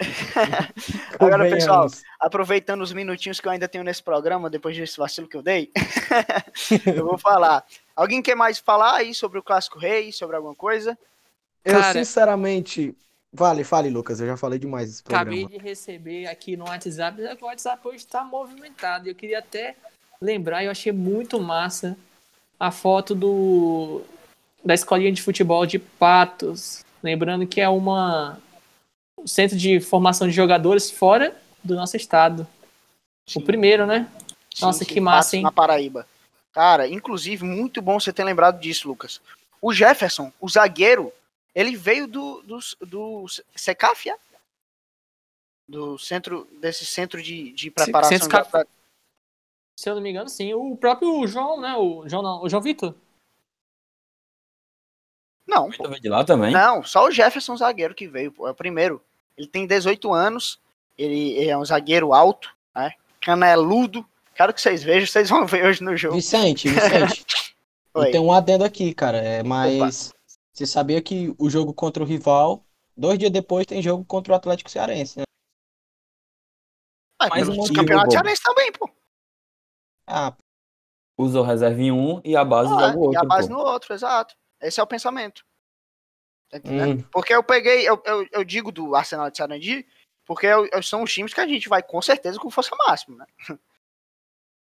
Agora, 1.18 1.48
pessoal, 1.50 1.86
aproveitando 2.18 2.80
os 2.82 2.92
minutinhos 2.92 3.40
que 3.40 3.46
eu 3.46 3.52
ainda 3.52 3.68
tenho 3.68 3.84
nesse 3.84 4.02
programa, 4.02 4.50
depois 4.50 4.76
desse 4.76 4.96
vacilo 4.96 5.28
que 5.28 5.36
eu 5.36 5.42
dei, 5.42 5.70
eu 6.96 7.04
vou 7.04 7.18
falar. 7.18 7.64
Alguém 7.94 8.22
quer 8.22 8.34
mais 8.34 8.58
falar 8.58 8.96
aí 8.96 9.14
sobre 9.14 9.38
o 9.38 9.42
Clássico 9.42 9.78
Rei, 9.78 10.10
sobre 10.12 10.36
alguma 10.36 10.54
coisa? 10.54 10.98
Eu, 11.64 11.74
Cara- 11.74 11.92
sinceramente. 11.92 12.94
Vale, 13.32 13.62
fale, 13.62 13.90
Lucas. 13.90 14.20
Eu 14.20 14.26
já 14.26 14.36
falei 14.36 14.58
demais 14.58 14.88
desse 14.88 15.02
programa. 15.02 15.30
Acabei 15.30 15.58
de 15.58 15.64
receber 15.64 16.26
aqui 16.26 16.56
no 16.56 16.64
WhatsApp, 16.64 17.20
o 17.40 17.44
WhatsApp 17.44 17.86
hoje 17.86 18.04
tá 18.06 18.24
movimentado. 18.24 19.08
Eu 19.08 19.14
queria 19.14 19.38
até 19.38 19.76
lembrar, 20.20 20.64
eu 20.64 20.70
achei 20.70 20.90
muito 20.90 21.40
massa 21.40 21.96
a 22.58 22.70
foto 22.70 23.14
do 23.14 24.02
da 24.64 24.74
escolinha 24.74 25.12
de 25.12 25.22
futebol 25.22 25.64
de 25.64 25.78
Patos. 25.78 26.84
Lembrando 27.02 27.46
que 27.46 27.60
é 27.60 27.68
uma 27.68 28.38
um 29.18 29.26
centro 29.26 29.56
de 29.56 29.80
formação 29.80 30.26
de 30.26 30.34
jogadores 30.34 30.90
fora 30.90 31.36
do 31.62 31.74
nosso 31.74 31.96
estado. 31.96 32.46
O 33.34 33.40
primeiro, 33.40 33.86
né? 33.86 34.08
Nossa, 34.60 34.84
que 34.84 35.00
massa, 35.00 35.18
Patos 35.18 35.34
hein? 35.34 35.42
Na 35.42 35.52
Paraíba. 35.52 36.06
Cara, 36.52 36.88
inclusive, 36.88 37.44
muito 37.44 37.80
bom 37.80 38.00
você 38.00 38.12
ter 38.12 38.24
lembrado 38.24 38.58
disso, 38.60 38.88
Lucas. 38.88 39.20
O 39.62 39.72
Jefferson, 39.72 40.32
o 40.40 40.48
zagueiro, 40.48 41.12
ele 41.54 41.76
veio 41.76 42.06
do, 42.06 42.42
do, 42.42 42.58
do 42.80 43.26
Secaf, 43.54 44.08
é? 44.08 44.16
Do 45.68 45.98
centro, 45.98 46.48
desse 46.60 46.84
centro 46.84 47.22
de, 47.22 47.52
de 47.52 47.70
preparação. 47.70 48.18
centro 48.18 48.36
atleta- 48.36 48.68
Se 49.76 49.88
eu 49.88 49.94
não 49.94 50.02
me 50.02 50.10
engano, 50.10 50.28
sim. 50.28 50.52
O 50.54 50.76
próprio 50.76 51.26
João, 51.26 51.60
né? 51.60 51.74
O 51.76 52.08
João 52.08 52.22
não, 52.22 52.42
o 52.42 52.48
João 52.48 52.62
Vitor. 52.62 52.94
Não, 55.46 55.70
pô. 55.70 55.88
de 55.88 56.08
lá 56.08 56.24
também? 56.24 56.52
Não, 56.52 56.82
só 56.84 57.06
o 57.06 57.10
Jefferson 57.10 57.56
zagueiro 57.56 57.94
que 57.94 58.06
veio, 58.06 58.30
pô. 58.32 58.46
É 58.46 58.50
o 58.52 58.54
primeiro. 58.54 59.02
Ele 59.36 59.46
tem 59.46 59.66
18 59.66 60.12
anos, 60.12 60.60
ele, 60.96 61.44
é 61.48 61.56
um 61.56 61.64
zagueiro 61.64 62.12
alto, 62.12 62.54
né? 62.74 62.92
Caneludo. 63.20 64.06
Quero 64.34 64.54
que 64.54 64.60
vocês 64.60 64.82
vejam, 64.82 65.06
vocês 65.06 65.28
vão 65.28 65.46
ver 65.46 65.64
hoje 65.66 65.82
no 65.82 65.96
jogo. 65.96 66.14
Vicente, 66.14 66.68
Vicente. 66.68 67.54
Eu 67.94 68.10
tenho 68.12 68.22
um 68.24 68.32
adendo 68.32 68.64
aqui, 68.64 68.94
cara. 68.94 69.18
É, 69.18 69.42
mas 69.42 70.14
você 70.60 70.66
sabia 70.66 71.00
que 71.00 71.34
o 71.38 71.48
jogo 71.48 71.72
contra 71.72 72.02
o 72.02 72.06
rival, 72.06 72.66
dois 72.94 73.18
dias 73.18 73.30
depois, 73.30 73.64
tem 73.64 73.80
jogo 73.82 74.04
contra 74.04 74.34
o 74.34 74.36
Atlético 74.36 74.70
Cearense, 74.70 75.18
né? 75.18 75.24
Ah, 77.18 77.28
Mas 77.30 77.48
motivo, 77.48 77.74
campeonato 77.74 78.06
pô. 78.06 78.12
cearense 78.12 78.42
também, 78.42 78.72
pô. 78.72 78.90
Ah, 80.06 80.36
Usou 81.18 81.42
reserva 81.42 81.80
em 81.80 81.90
um 81.92 82.20
e 82.24 82.36
a 82.36 82.44
base 82.44 82.70
Ah, 82.74 82.78
joga 82.80 82.98
o 82.98 83.02
e 83.02 83.06
outro. 83.06 83.20
a 83.20 83.24
base 83.24 83.48
pô. 83.48 83.54
no 83.54 83.60
outro, 83.60 83.94
exato. 83.94 84.34
Esse 84.60 84.80
é 84.80 84.82
o 84.82 84.86
pensamento. 84.86 85.42
Hum. 86.52 87.02
Porque 87.10 87.32
eu 87.34 87.42
peguei, 87.42 87.88
eu, 87.88 88.02
eu, 88.04 88.26
eu 88.32 88.44
digo 88.44 88.70
do 88.72 88.94
Arsenal 88.94 89.30
de 89.30 89.38
Sarandi, 89.38 89.86
porque 90.26 90.46
eu, 90.46 90.66
eu- 90.72 90.82
são 90.82 91.02
os 91.02 91.12
times 91.12 91.32
que 91.32 91.40
a 91.40 91.46
gente 91.46 91.68
vai 91.70 91.82
com 91.82 92.02
certeza 92.02 92.38
com 92.38 92.50
força 92.50 92.74
máxima, 92.86 93.16
né? 93.18 93.58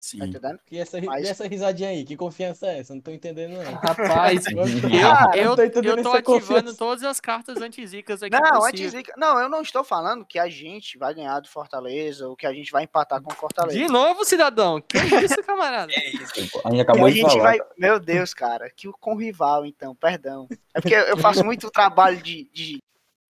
Tá 0.04 0.08
Sim. 0.10 0.18
entendendo? 0.26 0.60
que 0.66 0.78
essa, 0.78 1.00
Mas- 1.00 1.24
e 1.26 1.30
essa 1.30 1.48
risadinha 1.48 1.88
aí? 1.88 2.04
Que 2.04 2.18
confiança 2.18 2.68
é 2.68 2.80
essa? 2.80 2.94
Não 2.94 3.00
tô 3.00 3.10
entendendo, 3.10 3.54
não. 3.54 3.72
Rapaz, 3.76 4.44
Eu- 4.52 5.08
Ah, 5.08 5.32
eu, 5.34 5.46
não 5.46 5.56
tô 5.56 5.64
entendendo 5.64 5.98
eu 6.00 6.04
tô 6.04 6.10
ativando 6.12 6.24
confiança. 6.42 6.78
todas 6.78 7.04
as 7.06 7.20
cartas 7.22 7.62
antizicas 7.62 8.22
aqui 8.22 8.36
Não, 8.38 8.70
de- 8.70 9.04
não, 9.16 9.40
eu 9.40 9.48
não 9.48 9.62
estou 9.62 9.82
falando 9.82 10.26
que 10.26 10.38
a 10.38 10.50
gente 10.50 10.98
vai 10.98 11.14
ganhar 11.14 11.40
do 11.40 11.48
Fortaleza 11.48 12.28
ou 12.28 12.36
que 12.36 12.46
a 12.46 12.52
gente 12.52 12.70
vai 12.70 12.84
empatar 12.84 13.22
com 13.22 13.32
o 13.32 13.36
Fortaleza. 13.36 13.78
De 13.80 13.88
novo, 13.88 14.26
cidadão? 14.26 14.82
Que 14.82 14.98
isso, 15.24 15.42
camarada? 15.44 15.90
A 15.96 16.00
gente 16.00 16.52
E 16.74 16.82
acabou 16.82 17.06
a 17.06 17.10
de 17.10 17.16
gente 17.20 17.32
falar. 17.32 17.44
vai. 17.44 17.60
Meu 17.78 17.98
Deus, 17.98 18.34
cara, 18.34 18.70
que 18.70 18.90
o 18.90 18.92
com 18.92 19.16
rival, 19.16 19.66
então, 19.66 19.96
perdão. 19.96 20.50
É 20.74 20.82
porque 20.82 20.96
eu 20.96 21.16
faço 21.18 21.46
muito 21.46 21.72
trabalho 21.72 22.22
de, 22.22 22.50
de- 22.52 22.80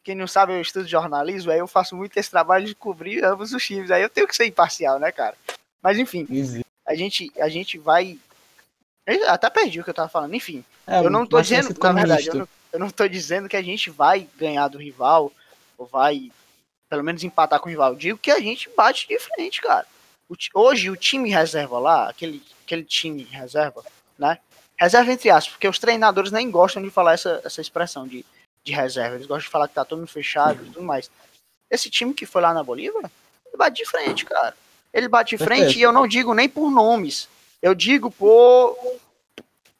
Quem 0.04 0.16
não 0.16 0.26
sabe, 0.26 0.54
eu 0.54 0.60
estudo 0.62 0.88
jornalismo, 0.88 1.52
aí 1.52 1.60
eu 1.60 1.68
faço 1.68 1.96
muito 1.96 2.18
esse 2.18 2.32
trabalho 2.32 2.66
de 2.66 2.74
cobrir 2.74 3.24
ambos 3.24 3.54
os 3.54 3.64
times. 3.64 3.92
Aí 3.92 4.02
eu 4.02 4.10
tenho 4.10 4.28
que 4.28 4.36
ser 4.36 4.48
imparcial, 4.48 5.00
né, 5.00 5.12
cara? 5.12 5.36
Mas 5.82 6.00
enfim, 6.00 6.26
Existe. 6.30 6.63
A 6.94 6.96
gente, 6.96 7.32
a 7.40 7.50
gente 7.50 7.78
vai. 7.78 8.18
Eu 9.06 9.30
até 9.30 9.50
perdi 9.50 9.80
o 9.80 9.84
que 9.84 9.90
eu 9.90 9.94
tava 9.94 10.08
falando, 10.08 10.36
enfim. 10.36 10.64
É, 10.88 11.00
eu 11.00 11.10
não 11.10 11.26
tô 11.26 11.38
mas 11.38 11.48
dizendo, 11.48 11.76
na 11.82 11.92
verdade, 11.92 12.28
eu 12.28 12.36
não, 12.36 12.48
eu 12.72 12.80
não 12.80 12.90
tô 12.90 13.08
dizendo 13.08 13.50
que 13.50 13.58
a 13.58 13.62
gente 13.62 13.90
vai 13.90 14.30
ganhar 14.38 14.68
do 14.68 14.78
rival, 14.78 15.32
ou 15.78 15.86
vai, 15.86 16.32
pelo 16.90 17.04
menos, 17.04 17.24
empatar 17.24 17.60
com 17.60 17.68
o 17.68 17.70
rival. 17.70 17.92
Eu 17.94 17.98
digo 17.98 18.18
que 18.18 18.32
a 18.32 18.40
gente 18.40 18.70
bate 18.78 19.08
de 19.08 19.20
frente, 19.20 19.62
cara. 19.62 19.86
O 20.30 20.36
hoje, 20.54 20.90
o 20.90 20.96
time 20.96 21.30
reserva 21.30 21.80
lá, 21.80 22.10
aquele, 22.10 22.42
aquele 22.64 22.84
time 22.84 23.24
reserva, 23.24 23.84
né? 24.18 24.38
Reserva 24.80 25.12
entre 25.12 25.30
aspas, 25.30 25.54
porque 25.54 25.68
os 25.68 25.80
treinadores 25.80 26.32
nem 26.32 26.50
gostam 26.50 26.82
de 26.82 26.90
falar 26.90 27.14
essa, 27.14 27.42
essa 27.44 27.62
expressão 27.62 28.08
de, 28.08 28.26
de 28.64 28.72
reserva. 28.72 29.16
Eles 29.16 29.28
gostam 29.28 29.46
de 29.46 29.52
falar 29.52 29.68
que 29.68 29.74
tá 29.74 29.84
todo 29.84 30.00
mundo 30.00 30.08
fechado 30.08 30.64
e 30.64 30.66
tudo 30.68 30.84
mais. 30.84 31.10
Esse 31.70 31.90
time 31.90 32.14
que 32.14 32.26
foi 32.26 32.42
lá 32.42 32.54
na 32.54 32.64
Bolívia, 32.64 33.00
ele 33.46 33.58
bate 33.58 33.78
de 33.78 33.90
frente, 33.90 34.26
cara. 34.26 34.56
Ele 34.94 35.08
bate 35.08 35.36
de 35.36 35.44
frente 35.44 35.80
e 35.80 35.82
eu 35.82 35.92
não 35.92 36.08
digo 36.08 36.34
nem 36.34 36.48
por 36.48 36.70
nomes. 36.70 37.28
Eu 37.62 37.74
digo 37.74 38.12
por 38.12 38.78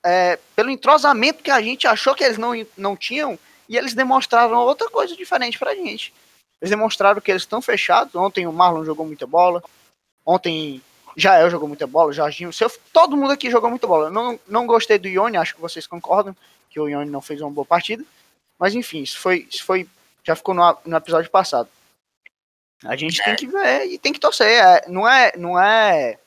é, 0.04 0.38
pelo 0.56 0.70
entrosamento 0.70 1.44
que 1.44 1.52
a 1.52 1.62
gente 1.62 1.88
achou 1.88 2.16
que 2.16 2.24
eles 2.24 2.38
não, 2.38 2.52
não 2.78 2.96
tinham, 2.96 3.38
e 3.70 3.78
eles 3.78 3.94
demonstraram 3.94 4.58
outra 4.58 4.90
coisa 4.90 5.16
diferente 5.16 5.58
pra 5.58 5.76
gente. 5.76 6.14
Eles 6.62 6.70
demonstraram 6.70 7.22
que 7.22 7.32
eles 7.32 7.44
estão 7.44 7.62
fechados. 7.62 8.16
Ontem 8.16 8.48
o 8.48 8.54
Marlon 8.54 8.84
jogou 8.84 9.06
muita 9.06 9.26
bola. 9.28 9.64
Ontem 10.26 10.82
Jael 11.16 11.50
jogou 11.50 11.68
muita 11.68 11.86
bola, 11.86 12.10
o 12.10 12.14
Jorginho, 12.14 12.52
seu, 12.52 12.72
todo 12.92 13.16
mundo 13.16 13.32
aqui 13.32 13.50
jogou 13.50 13.70
muita 13.70 13.88
bola. 13.88 14.08
Eu 14.08 14.12
Não, 14.12 14.40
não 14.48 14.66
gostei 14.66 14.98
do 14.98 15.08
Ione, 15.08 15.38
acho 15.38 15.56
que 15.56 15.62
vocês 15.62 15.86
concordam 15.86 16.36
que 16.70 16.80
o 16.80 16.88
Ione 16.88 17.10
não 17.10 17.22
fez 17.22 17.42
uma 17.42 17.52
boa 17.52 17.66
partida. 17.66 18.04
Mas 18.58 18.74
enfim, 18.74 19.02
isso 19.02 19.20
foi, 19.20 19.48
isso 19.50 19.64
foi 19.64 19.88
já 20.24 20.36
ficou 20.36 20.56
no, 20.56 20.78
no 20.86 20.98
episódio 20.98 21.30
passado. 21.30 21.70
A 22.86 22.96
gente 22.96 23.24
tem 23.24 23.36
que 23.36 23.48
ver 23.48 23.86
e 23.86 23.98
tem 23.98 24.12
que 24.14 24.20
torcer. 24.20 24.48
É, 24.48 24.88
não 24.90 25.08
é, 25.08 25.32
não 25.38 25.60
é 25.60 26.20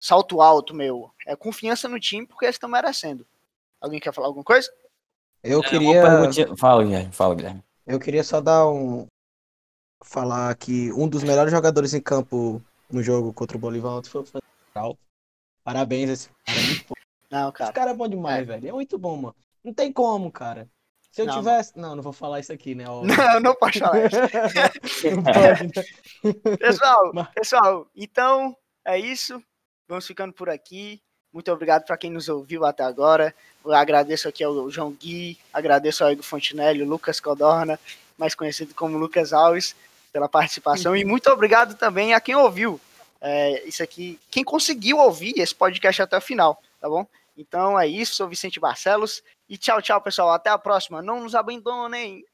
salto 0.00 0.40
alto, 0.40 0.74
meu. 0.74 1.10
É 1.26 1.34
confiança 1.36 1.88
no 1.88 1.98
time 2.00 2.26
porque 2.26 2.44
eles 2.46 2.56
estão 2.56 2.68
merecendo. 2.68 3.26
Alguém 3.80 4.00
quer 4.00 4.12
falar 4.12 4.28
alguma 4.28 4.44
coisa? 4.44 4.70
Eu 5.42 5.60
É, 5.60 5.68
queria. 5.68 6.02
Fala, 6.56 6.82
Guilherme. 6.84 7.12
Fala, 7.12 7.34
Guilherme. 7.34 7.64
Eu 7.86 8.00
queria 8.00 8.24
só 8.24 8.40
dar 8.40 8.66
um. 8.68 9.06
Falar 10.04 10.54
que 10.56 10.92
um 10.92 11.08
dos 11.08 11.22
melhores 11.24 11.50
jogadores 11.50 11.92
em 11.94 12.00
campo 12.00 12.62
no 12.90 13.02
jogo 13.02 13.32
contra 13.32 13.56
o 13.56 13.60
Bolívar 13.60 13.92
ontem 13.92 14.08
foi 14.10 14.20
o 14.22 14.24
Federal. 14.24 14.98
Parabéns, 15.64 16.10
esse 16.10 16.28
cara 16.44 16.58
é 16.58 16.66
muito 16.66 16.84
bom. 16.88 16.94
Não, 17.28 17.48
Esse 17.48 17.58
cara. 17.58 17.72
cara 17.72 17.90
é 17.90 17.94
bom 17.94 18.08
demais, 18.08 18.46
velho. 18.46 18.68
É 18.68 18.72
muito 18.72 18.96
bom, 18.98 19.16
mano. 19.16 19.36
Não 19.64 19.74
tem 19.74 19.92
como, 19.92 20.30
cara. 20.30 20.68
Se 21.16 21.22
eu 21.22 21.26
Não. 21.26 21.38
tivesse. 21.38 21.78
Não, 21.78 21.96
não 21.96 22.02
vou 22.02 22.12
falar 22.12 22.40
isso 22.40 22.52
aqui, 22.52 22.74
né? 22.74 22.84
ó. 22.86 23.00
Não, 23.02 23.40
não 23.40 23.54
pode 23.54 23.78
falar 23.78 24.04
isso. 24.04 24.16
Não 25.16 25.22
pode, 25.22 26.44
né? 26.44 26.56
Pessoal, 26.58 27.10
Mas- 27.14 27.28
pessoal, 27.28 27.86
então 27.96 28.54
é 28.84 28.98
isso. 28.98 29.42
Vamos 29.88 30.06
ficando 30.06 30.34
por 30.34 30.50
aqui. 30.50 31.00
Muito 31.32 31.50
obrigado 31.50 31.86
para 31.86 31.96
quem 31.96 32.10
nos 32.10 32.28
ouviu 32.28 32.66
até 32.66 32.82
agora. 32.82 33.34
Eu 33.64 33.72
agradeço 33.72 34.28
aqui 34.28 34.44
ao 34.44 34.70
João 34.70 34.90
Gui, 34.92 35.38
agradeço 35.54 36.04
ao 36.04 36.12
Igor 36.12 36.22
Fontinelli, 36.22 36.82
o 36.82 36.86
Lucas 36.86 37.18
Codorna, 37.18 37.80
mais 38.18 38.34
conhecido 38.34 38.74
como 38.74 38.98
Lucas 38.98 39.32
Alves, 39.32 39.74
pela 40.12 40.28
participação. 40.28 40.94
E 40.94 41.02
muito 41.02 41.30
obrigado 41.30 41.76
também 41.76 42.12
a 42.12 42.20
quem 42.20 42.34
ouviu 42.34 42.78
é, 43.22 43.66
isso 43.66 43.82
aqui, 43.82 44.20
quem 44.30 44.44
conseguiu 44.44 44.98
ouvir 44.98 45.38
esse 45.38 45.54
podcast 45.54 46.02
até 46.02 46.18
o 46.18 46.20
final, 46.20 46.62
tá 46.78 46.90
bom? 46.90 47.06
Então 47.36 47.78
é 47.78 47.86
isso, 47.86 48.14
sou 48.14 48.28
Vicente 48.28 48.58
Barcelos. 48.58 49.22
E 49.48 49.58
tchau, 49.58 49.82
tchau, 49.82 50.00
pessoal. 50.00 50.30
Até 50.30 50.50
a 50.50 50.58
próxima. 50.58 51.02
Não 51.02 51.22
nos 51.22 51.34
abandonem. 51.34 52.24